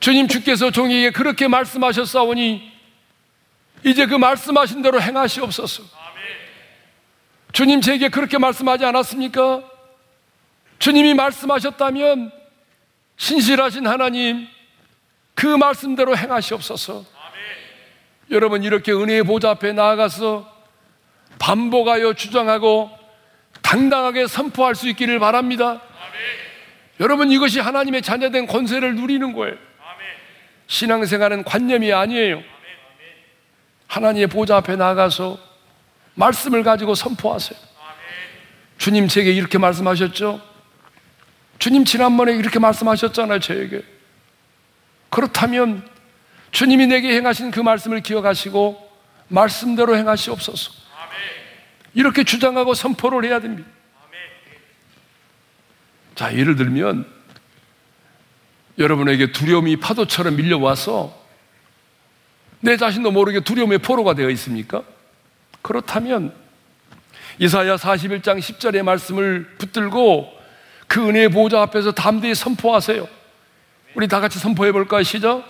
[0.00, 2.72] 주님 주께서 종에게 그렇게 말씀하셨사오니
[3.84, 5.82] 이제 그 말씀하신 대로 행하시옵소서.
[7.52, 9.62] 주님 제게 그렇게 말씀하지 않았습니까?
[10.78, 12.30] 주님이 말씀하셨다면
[13.16, 14.46] 신실하신 하나님
[15.34, 17.04] 그 말씀대로 행하시옵소서.
[18.30, 20.56] 여러분 이렇게 은혜의 보좌 앞에 나아가서
[21.38, 22.90] 반복하여 주장하고
[23.62, 25.80] 당당하게 선포할 수 있기를 바랍니다.
[27.00, 29.67] 여러분 이것이 하나님의 자녀된 권세를 누리는 거예요.
[30.68, 32.42] 신앙생활은 관념이 아니에요.
[33.88, 35.38] 하나님의 보좌 앞에 나가서
[36.14, 37.58] 말씀을 가지고 선포하세요.
[38.76, 40.40] 주님 제게 이렇게 말씀하셨죠?
[41.58, 43.82] 주님 지난번에 이렇게 말씀하셨잖아요, 저에게.
[45.10, 45.88] 그렇다면
[46.52, 48.88] 주님이 내게 행하신 그 말씀을 기억하시고
[49.28, 50.72] 말씀대로 행하시옵소서.
[51.94, 53.68] 이렇게 주장하고 선포를 해야 됩니다.
[56.14, 57.17] 자, 예를 들면
[58.78, 61.12] 여러분에게 두려움이 파도처럼 밀려와서
[62.60, 64.82] 내 자신도 모르게 두려움의 포로가 되어 있습니까?
[65.62, 66.32] 그렇다면
[67.38, 70.32] 이사야 41장 10절의 말씀을 붙들고
[70.86, 73.06] 그 은혜의 보좌 앞에서 담대히 선포하세요.
[73.94, 75.02] 우리 다 같이 선포해 볼까요?
[75.02, 75.44] 시작.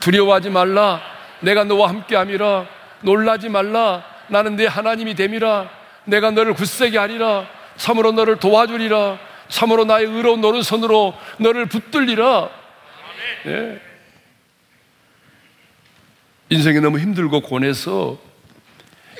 [0.00, 1.00] 두려워하지 말라.
[1.40, 2.66] 내가 너와 함께 함이라.
[3.02, 4.04] 놀라지 말라.
[4.28, 5.68] 나는 네 하나님이 됨이라.
[6.04, 7.46] 내가 너를 굳세게 하리라.
[7.76, 9.18] 참으로 너를 도와주리라.
[9.48, 12.61] 참으로 나의 의로운 노른손으로 너를 붙들리라.
[13.44, 13.80] 네.
[16.50, 18.18] 인생이 너무 힘들고 고뇌서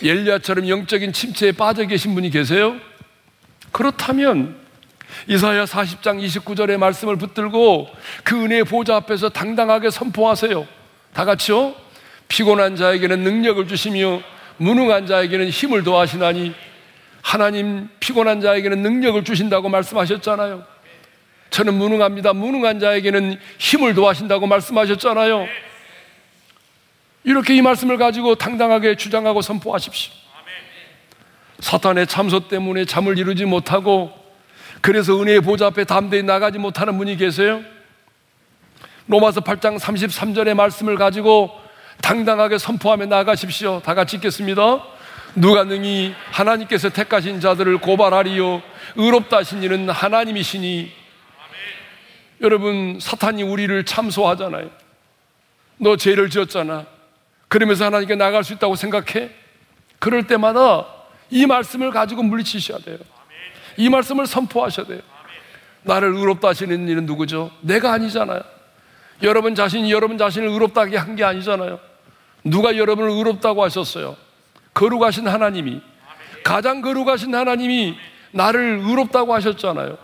[0.03, 2.77] 엘리야처럼 영적인 침체에 빠져 계신 분이 계세요?
[3.71, 4.61] 그렇다면
[5.29, 7.89] 이사야 40장 29절의 말씀을 붙들고
[8.25, 10.67] 그 은혜의 보좌 앞에서 당당하게 선포하세요.
[11.13, 11.75] 다 같이요.
[12.29, 14.23] 피곤한 자에게는 능력을 주시며
[14.57, 16.55] 무능한 자에게는 힘을 더하시나니
[17.21, 20.72] 하나님 피곤한 자에게는 능력을 주신다고 말씀하셨잖아요.
[21.53, 22.33] 저는 무능합니다.
[22.33, 25.47] 무능한 자에게는 힘을 더하신다고 말씀하셨잖아요.
[27.25, 30.13] 이렇게 이 말씀을 가지고 당당하게 주장하고 선포하십시오.
[31.61, 34.11] 사탄의 참소 때문에 잠을 이루지 못하고
[34.81, 37.63] 그래서 은혜의 보좌 앞에 담대히 나가지 못하는 분이 계세요?
[39.07, 41.51] 로마서 8장 33절의 말씀을 가지고
[42.01, 43.81] 당당하게 선포하며 나가십시오.
[43.85, 44.83] 다 같이 읽겠습니다.
[45.37, 48.63] 누가 능히 하나님께서 택하신 자들을 고발하리요
[48.97, 51.02] 의롭다 하신 이는 하나님이시니
[52.43, 54.71] 여러분 사탄이 우리를 참소하잖아요.
[55.79, 56.87] 너 죄를 지었잖아.
[57.49, 59.31] 그러면서 하나님께 나갈 수 있다고 생각해?
[59.99, 60.87] 그럴 때마다
[61.31, 62.99] 이 말씀을 가지고 물리치셔야 돼요.
[63.77, 65.01] 이 말씀을 선포하셔야 돼요.
[65.83, 67.51] 나를 의롭다 하시는 이는 누구죠?
[67.61, 68.43] 내가 아니잖아요.
[69.23, 71.79] 여러분 자신이 여러분 자신을 의롭다게 한 게 아니잖아요.
[72.45, 74.17] 누가 여러분을 의롭다고 하셨어요?
[74.75, 75.81] 거룩하신 하나님이
[76.43, 77.97] 가장 거룩하신 하나님이
[78.33, 79.97] 나를 의롭다고 하셨잖아요.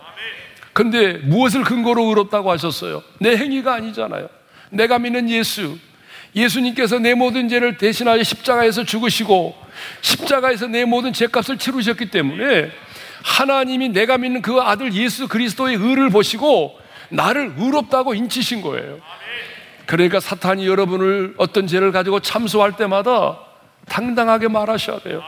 [0.79, 3.03] 근데 무엇을 근거로 의롭다고 하셨어요?
[3.19, 4.29] 내 행위가 아니잖아요.
[4.69, 5.77] 내가 믿는 예수.
[6.33, 9.57] 예수님께서 내 모든 죄를 대신하여 십자가에서 죽으시고
[9.99, 12.71] 십자가에서 내 모든 죄값을 치르셨기 때문에
[13.25, 19.01] 하나님이 내가 믿는 그 아들 예수 그리스도의 의를 보시고 나를 의롭다고 인치신 거예요.
[19.85, 23.37] 그러니까 사탄이 여러분을 어떤 죄를 가지고 참소할 때마다
[23.89, 25.21] 당당하게 말하셔야 돼요.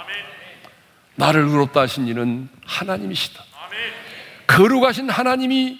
[1.15, 3.50] 나를 의롭다 하신 이는 하나님이시다.
[4.47, 5.79] 거룩하신 하나님이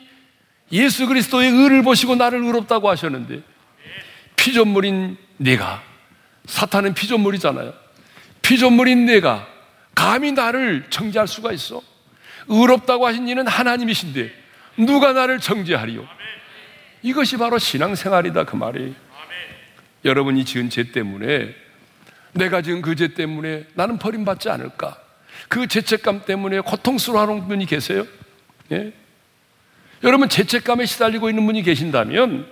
[0.71, 3.41] 예수 그리스도의 의를 보시고 나를 의롭다고 하셨는데
[4.35, 5.83] 피조물인 내가
[6.45, 7.73] 사탄은 피조물이잖아요.
[8.41, 9.47] 피조물인 내가
[9.93, 11.81] 감히 나를 정죄할 수가 있어?
[12.47, 14.31] 의롭다고 하신 이는 하나님이신데
[14.77, 16.07] 누가 나를 정죄하리요?
[17.03, 18.95] 이것이 바로 신앙생활이다 그 말이.
[20.03, 21.53] 여러분이 지은 죄 때문에
[22.33, 24.97] 내가 지은 그 죄 때문에 나는 버림받지 않을까?
[25.49, 28.05] 그 죄책감 때문에 고통스러워하는 분이 계세요?
[28.71, 28.93] 예?
[30.03, 32.47] 여러분 죄책감에 시달리고 있는 분이 계신다면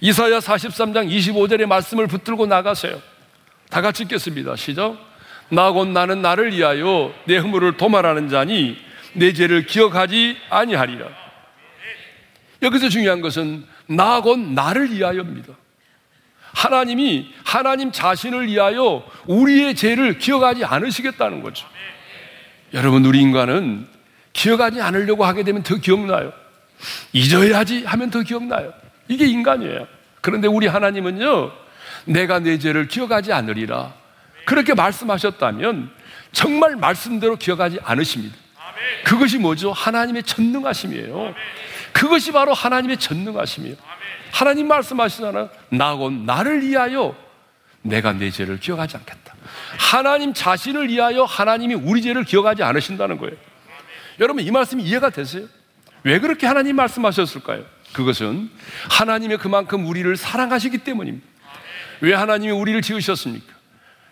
[0.00, 3.00] 이사야 43장 25절의 말씀을 붙들고 나가세요.
[3.70, 4.56] 다 같이 읽겠습니다.
[4.56, 4.98] 시작.
[5.48, 8.76] 나곧 나는 나를 위하여 내 허물을 도말하는 자니
[9.14, 11.06] 내 죄를 기억하지 아니하리라.
[12.62, 15.54] 여기서 중요한 것은 나곧 나를 위하여입니다.
[16.52, 21.66] 하나님이 하나님 자신을 위하여 우리의 죄를 기억하지 않으시겠다는 거죠.
[22.74, 23.86] 여러분, 우리 인간은
[24.32, 26.32] 기억하지 않으려고 하게 되면 더 기억나요.
[27.12, 28.72] 잊어야지 하면 더 기억나요.
[29.08, 29.86] 이게 인간이에요.
[30.20, 31.52] 그런데 우리 하나님은요,
[32.06, 33.92] 내가 내 죄를 기억하지 않으리라.
[34.44, 35.90] 그렇게 말씀하셨다면
[36.32, 38.36] 정말 말씀대로 기억하지 않으십니다.
[39.04, 39.72] 그것이 뭐죠?
[39.72, 41.34] 하나님의 전능하심이에요.
[41.92, 43.76] 그것이 바로 하나님의 전능하심이에요.
[44.32, 45.50] 하나님 말씀하시잖아요.
[45.68, 47.14] 나곧 나를 위하여
[47.82, 49.34] 내가 내 죄를 기억하지 않겠다.
[49.78, 53.36] 하나님 자신을 위하여 하나님이 우리 죄를 기억하지 않으신다는 거예요.
[54.22, 55.46] 여러분 이 말씀이 이해가 되세요?
[56.04, 57.64] 왜 그렇게 하나님 말씀하셨을까요?
[57.92, 58.50] 그것은
[58.88, 61.26] 하나님의 그만큼 우리를 사랑하시기 때문입니다.
[62.00, 63.52] 왜 하나님이 우리를 지으셨습니까?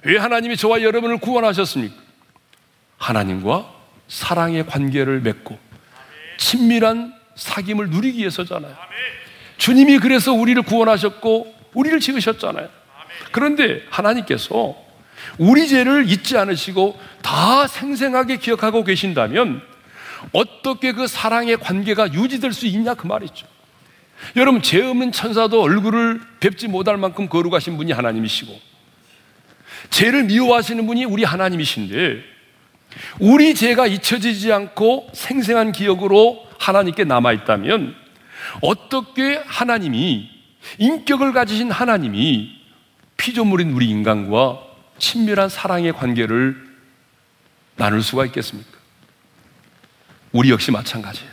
[0.03, 1.95] 왜 하나님이 저와 여러분을 구원하셨습니까?
[2.99, 3.73] 하나님과
[4.09, 5.57] 사랑의 관계를 맺고
[6.39, 8.77] 친밀한 사귐을 누리기 위해서잖아요.
[9.59, 12.69] 주님이 그래서 우리를 구원하셨고 우리를 지으셨잖아요.
[13.31, 14.75] 그런데 하나님께서
[15.39, 19.70] 우리 죄를 잊지 않으시고 다 생생하게 기억하고 계신다면
[20.33, 23.47] 어떻게 그 사랑의 관계가 유지될 수 있냐 그 말이죠.
[24.37, 28.59] 여러분 죄 없는 천사도 얼굴을 뵙지 못할 만큼 거룩하신 분이 하나님이시고
[29.89, 32.23] 죄를 미워하시는 분이 우리 하나님이신데
[33.19, 37.95] 우리 죄가 잊혀지지 않고 생생한 기억으로 하나님께 남아 있다면
[38.61, 40.29] 어떻게 하나님이
[40.79, 42.59] 인격을 가지신 하나님이
[43.17, 44.61] 피조물인 우리 인간과
[44.99, 46.57] 친밀한 사랑의 관계를
[47.77, 48.80] 나눌 수가 있겠습니까?
[50.33, 51.31] 우리 역시 마찬가지예요.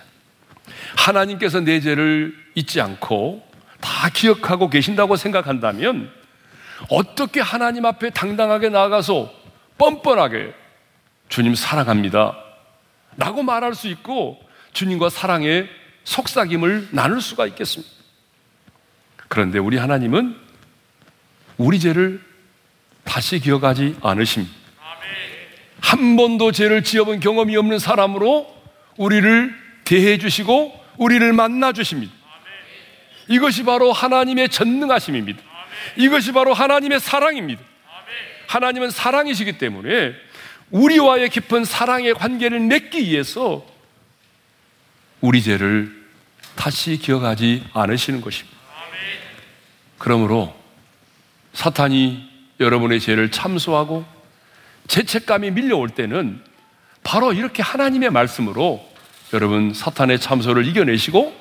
[0.96, 3.46] 하나님께서 내 죄를 잊지 않고
[3.80, 6.12] 다 기억하고 계신다고 생각한다면
[6.90, 9.32] 어떻게 하나님 앞에 당당하게 나아가서
[9.78, 10.54] 뻔뻔하게
[11.30, 12.36] 주님 사랑합니다.
[13.18, 14.40] 라고 말할 수 있고
[14.74, 15.68] 주님과 사랑의
[16.04, 17.92] 속삭임을 나눌 수가 있겠습니다.
[19.28, 20.38] 그런데 우리 하나님은
[21.58, 22.22] 우리 죄를
[23.04, 24.56] 다시 기억하지 않으십니다.
[25.82, 28.57] 한 번도 죄를 지어본 경험이 없는 사람으로
[28.98, 32.14] 우리를 대해 주시고 우리를 만나 주십니다.
[33.28, 35.42] 이것이 바로 하나님의 전능하심입니다.
[35.96, 37.62] 이것이 바로 하나님의 사랑입니다.
[38.48, 40.14] 하나님은 사랑이시기 때문에
[40.72, 43.66] 우리와의 깊은 사랑의 관계를 맺기 위해서
[45.22, 45.96] 우리 죄를
[46.56, 48.58] 다시 기억하지 않으시는 것입니다.
[49.98, 50.56] 그러므로
[51.54, 52.30] 사탄이
[52.60, 54.06] 여러분의 죄를 참소하고
[54.88, 56.42] 죄책감이 밀려올 때는
[57.04, 58.87] 바로 이렇게 하나님의 말씀으로
[59.34, 61.36] 여러분 사탄의 참소를 이겨내시고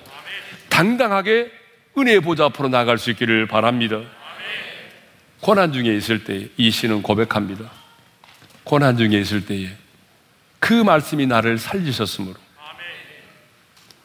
[0.68, 1.50] 당당하게
[1.96, 4.00] 은혜의 보좌 앞으로 나갈 수 있기를 바랍니다.
[5.40, 7.70] 고난 중에 있을 때 이 시는 고백합니다.
[8.64, 9.70] 고난 중에 있을 때에
[10.58, 12.34] 그 말씀이 나를 살리셨으므로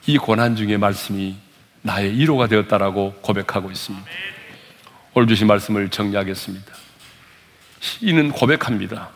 [0.05, 1.35] 이 고난 중에 말씀이
[1.81, 4.05] 나의 위로가 되었다라고 고백하고 있습니다.
[5.13, 6.73] 오늘 주신 말씀을 정리하겠습니다.
[7.79, 9.09] 시인은 고백합니다.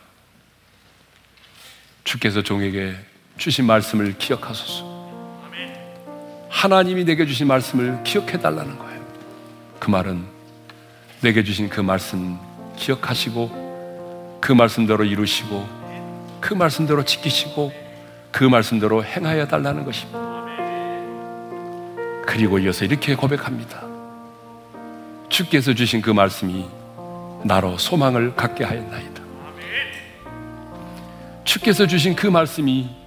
[2.02, 2.96] 주께서 종에게
[3.36, 4.96] 주신 말씀을 기억하소서.
[6.48, 9.00] 하나님이 내게 주신 말씀을 기억해 달라는 거예요.
[9.78, 10.24] 그 말은
[11.20, 12.38] 내게 주신 그 말씀
[12.76, 15.66] 기억하시고 그 말씀대로 이루시고
[16.40, 17.72] 그 말씀대로 지키시고
[18.32, 20.18] 그 말씀대로 행하여 달라는 것입니다.
[22.26, 23.82] 그리고 이어서 이렇게 고백합니다.
[25.28, 26.66] 주께서 주신 그 말씀이
[27.44, 29.22] 나로 소망을 갖게 하였나이다.
[31.44, 33.05] 주께서 주신 그 말씀이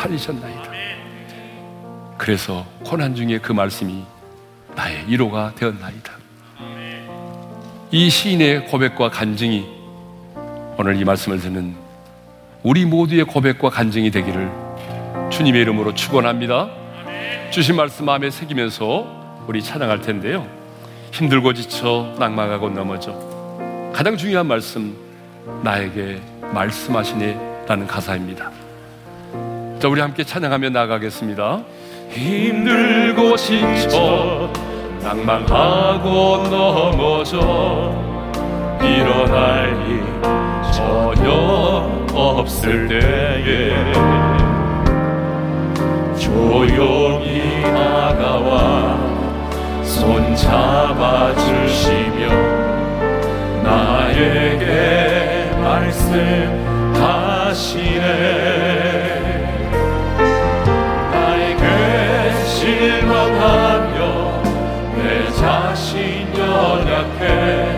[0.00, 0.70] 살리셨나이다.
[2.16, 4.02] 그래서 고난 중에 그 말씀이
[4.74, 6.12] 나의 위로가 되었나이다.
[7.90, 9.66] 이 시인의 고백과 간증이
[10.78, 11.74] 오늘 이 말씀을 듣는
[12.62, 14.50] 우리 모두의 고백과 간증이 되기를
[15.30, 16.70] 주님의 이름으로 축원합니다.
[17.50, 20.46] 주신 말씀 마음에 새기면서 우리 찬양할 텐데요.
[21.12, 23.12] 힘들고 지쳐 낙망하고 넘어져
[23.92, 24.96] 가장 중요한 말씀
[25.62, 26.20] 나에게
[26.52, 28.69] 말씀하시네라는 가사입니다.
[29.80, 31.62] 자, 우리 함께 찬양하며 나가겠습니다.
[32.10, 34.52] 힘들고 지쳐
[35.02, 37.38] 낭만하고 넘어져
[38.82, 40.02] 일어날 일
[40.70, 41.30] 전혀
[42.12, 43.72] 없을 때에
[46.18, 48.98] 조용히 다가와
[49.82, 52.28] 손 잡아주시며
[53.62, 55.52] 나에게
[57.40, 57.80] 말씀하시네
[62.60, 64.42] 실망하며
[64.94, 67.69] 내 자신 연약해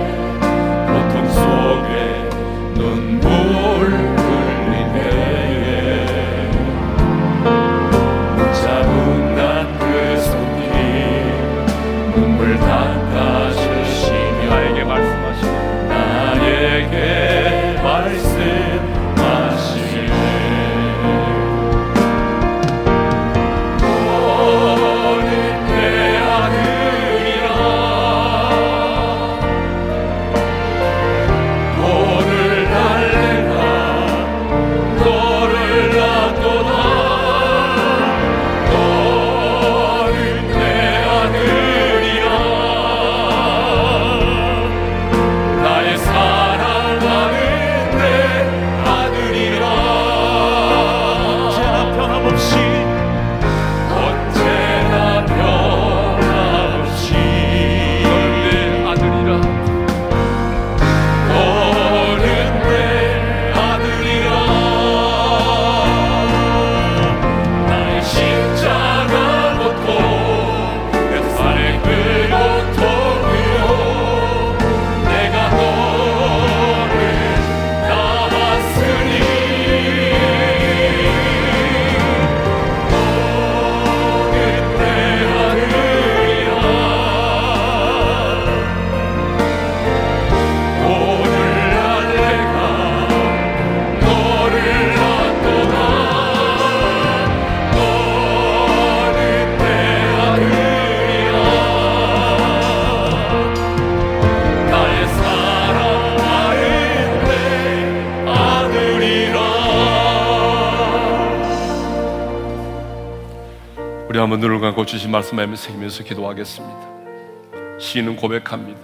[114.42, 117.78] 눈을 감고 주신 말씀을 새기면서 기도하겠습니다.
[117.78, 118.80] 시인은 고백합니다.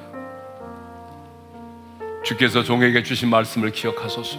[2.22, 4.38] 주께서 종에게 주신 말씀을 기억하소서.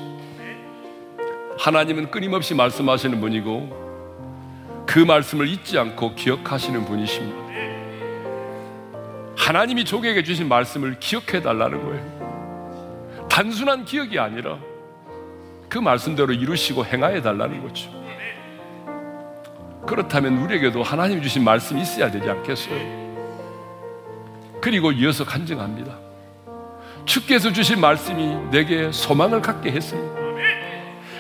[1.58, 7.38] 하나님은 끊임없이 말씀하시는 분이고 그 말씀을 잊지 않고 기억하시는 분이십니다.
[9.36, 13.28] 하나님이 종에게 주신 말씀을 기억해 달라는 거예요.
[13.30, 14.58] 단순한 기억이 아니라
[15.68, 17.99] 그 말씀대로 이루시고 행하여 달라는 거죠.
[19.90, 23.10] 그렇다면 우리에게도 하나님 주신 말씀이 있어야 되지 않겠어요?
[24.62, 25.98] 그리고 이어서 간증합니다.
[27.06, 30.20] 주께서 주신 말씀이 내게 소망을 갖게 했습니다.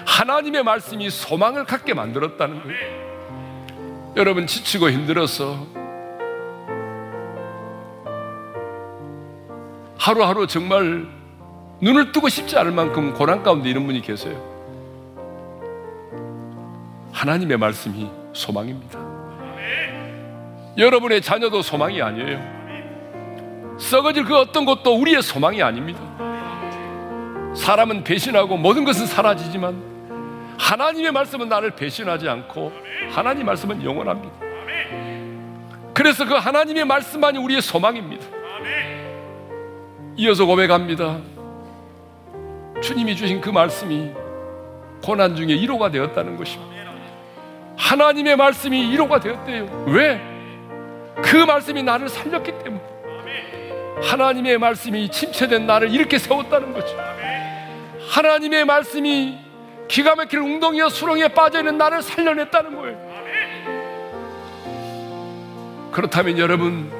[0.05, 4.13] 하나님의 말씀이 소망을 갖게 만들었다는 거예요.
[4.17, 5.65] 여러분 지치고 힘들어서
[9.97, 11.07] 하루하루 정말
[11.81, 14.39] 눈을 뜨고 싶지 않을 만큼 고난 가운데 이런 분이 계세요.
[17.13, 18.99] 하나님의 말씀이 소망입니다.
[20.77, 22.59] 여러분의 자녀도 소망이 아니에요.
[23.77, 25.99] 썩어질 그 어떤 것도 우리의 소망이 아닙니다.
[27.55, 29.89] 사람은 배신하고 모든 것은 사라지지만
[30.57, 32.71] 하나님의 말씀은 나를 배신하지 않고
[33.11, 34.35] 하나님 말씀은 영원합니다.
[35.93, 38.25] 그래서 그 하나님의 말씀만이 우리의 소망입니다.
[40.17, 41.17] 이어서 고백합니다.
[42.81, 44.11] 주님이 주신 그 말씀이
[45.03, 46.78] 고난 중에 1호가 되었다는 것입니다.
[47.79, 49.85] 하나님의 말씀이 1호가 되었대요.
[49.87, 50.21] 왜?
[51.23, 52.81] 그 말씀이 나를 살렸기 때문에.
[54.03, 56.95] 하나님의 말씀이 침체된 나를 이렇게 세웠다는 거죠.
[58.09, 59.37] 하나님의 말씀이
[59.87, 63.09] 기가 막힐 웅덩이와 수렁에 빠져있는 나를 살려냈다는 거예요.
[65.91, 66.91] 그렇다면 여러분,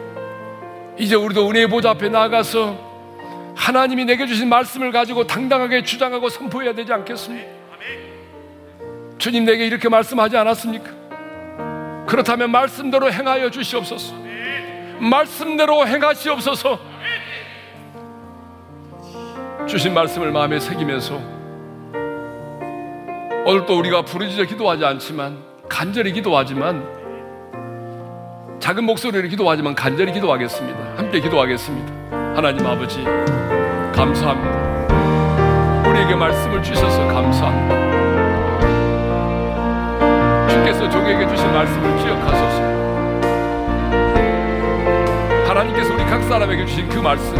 [0.98, 2.90] 이제 우리도 은혜의 보좌 앞에 나가서
[3.56, 7.59] 하나님이 내게 주신 말씀을 가지고 당당하게 주장하고 선포해야 되지 않겠습니까?
[9.20, 10.92] 주님 내게 이렇게 말씀하지 않았습니까?
[12.08, 14.16] 그렇다면 말씀대로 행하여 주시옵소서.
[15.00, 16.80] 말씀대로 행하시옵소서.
[19.68, 21.22] 주신 말씀을 마음에 새기면서
[23.46, 26.84] 오늘 또 우리가 부르짖어 기도하지 않지만 간절히 기도하지만
[28.60, 30.80] 작은 목소리로 기도하지만 간절히 기도하겠습니다.
[30.98, 31.94] 함께 기도하겠습니다.
[32.36, 33.04] 하나님 아버지
[33.94, 35.90] 감사합니다.
[35.90, 37.79] 우리에게 말씀을 주셔서 감사합니다.
[40.90, 42.80] 종에게 주신 말씀을 기억하소서.
[45.48, 47.36] 하나님께서 우리 각 사람에게 주신 그 말씀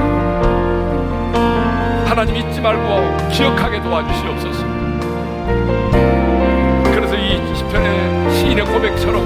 [2.06, 4.66] 하나님 잊지 말고 기억하게 도와주시옵소서.
[6.92, 9.24] 그래서 이 시편의 시인의 고백처럼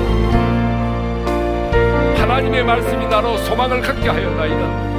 [2.17, 4.93] 하나님의 말씀이 나로 소망을 갖게 하였나이다.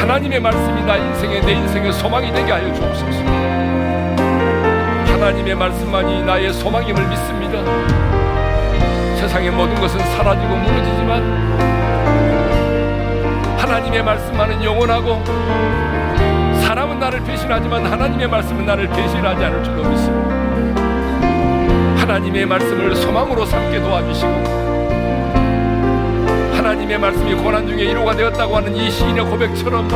[0.00, 3.43] 하나님의 말씀이 나 인생의 내 인생의 소망이 되게 하여 주옵소서.
[5.24, 7.64] 하나님의 말씀만이 나의 소망임을 믿습니다.
[9.16, 11.22] 세상의 모든 것은 사라지고 무너지지만
[13.56, 15.24] 하나님의 말씀만은 영원하고
[16.60, 20.28] 사람은 나를 배신하지만 하나님의 말씀은 나를 배신하지 않을 줄로 믿습니다.
[22.02, 24.30] 하나님의 말씀을 소망으로 삼게 도와주시고
[26.54, 29.88] 하나님의 말씀이 고난 중에 1호가 되었다고 하는 이 시인의 고백처럼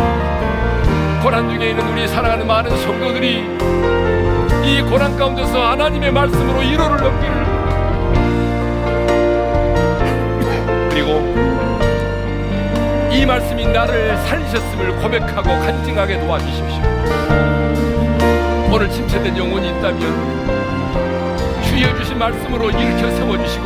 [1.23, 4.18] 고난 중에 있는 우리 사랑하는 많은 성도들이
[4.69, 7.35] 이 고난 가운데서 하나님의 말씀으로 1호를 넘기를
[10.91, 11.35] 그리고
[13.11, 16.83] 이 말씀이 나를 살리셨음을 고백하고 간증하게 도와주십시오.
[18.71, 23.65] 오늘 침체된 영혼이 있다면 주여 주신 말씀으로 일으켜 세워주시고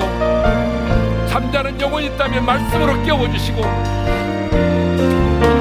[1.26, 3.60] 잠자는 영혼이 있다면 말씀으로 깨워주시고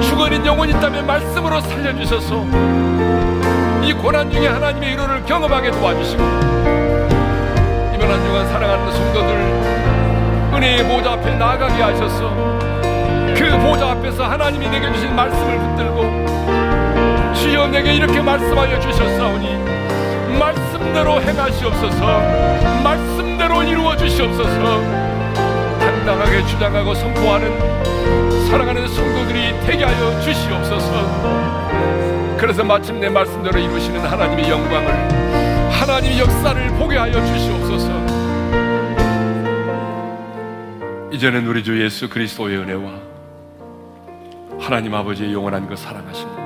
[0.04, 2.81] 죽어있는 영혼이 있다면 말씀으로 살려주셔서 이
[4.12, 6.22] 고난 중에 하나님의 이로를 경험하게 도와주시고
[7.96, 9.30] 이번 한 주간 사랑하는 성도들
[10.54, 12.30] 은혜의 보좌 앞에 나가게 하셔서
[13.34, 22.06] 그 보좌 앞에서 하나님이 내게 주신 말씀을 붙들고 주여 내게 이렇게 말씀하여 주셨사오니 말씀대로 행하시옵소서
[22.84, 24.82] 말씀대로 이루어 주시옵소서
[25.80, 32.11] 당당하게 주장하고 선포하는 사랑하는 성도들이 되게 하여 주시옵소서.
[32.42, 34.92] 그래서 마침내 말씀대로 이루시는 하나님의 영광을
[35.74, 37.88] 하나님의 역사를 보게 하여 주시옵소서.
[41.12, 43.00] 이제는 우리 주 예수 그리스도의 은혜와
[44.60, 46.42] 하나님 아버지의 영원한 그 사랑하심과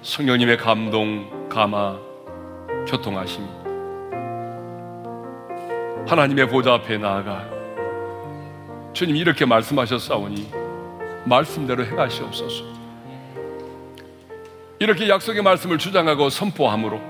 [0.00, 1.98] 성령님의 감동, 감화,
[2.88, 3.46] 교통하심
[6.08, 7.44] 하나님의 보좌 앞에 나아가
[8.94, 10.50] 주님 이렇게 말씀하셨사오니
[11.26, 12.75] 말씀대로 행하시옵소서.
[14.78, 17.00] 이렇게 약속의 말씀을 주장하고 선포함으로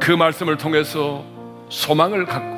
[0.00, 1.22] 그 말씀을 통해서
[1.68, 2.56] 소망을 갖고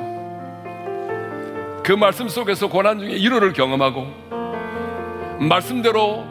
[1.83, 4.07] 그 말씀 속에서 고난 중에 위로를 경험하고
[5.39, 6.25] 말씀대로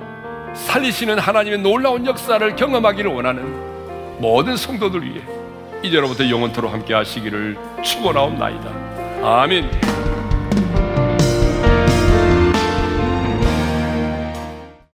[0.55, 5.20] 살리시는 하나님의 놀라운 역사를 경험하기를 원하는 모든 성도들 위해
[5.83, 8.70] 이제로부터 영원토록 함께 하시기를 축원하옵나이다.
[9.22, 9.97] 아멘.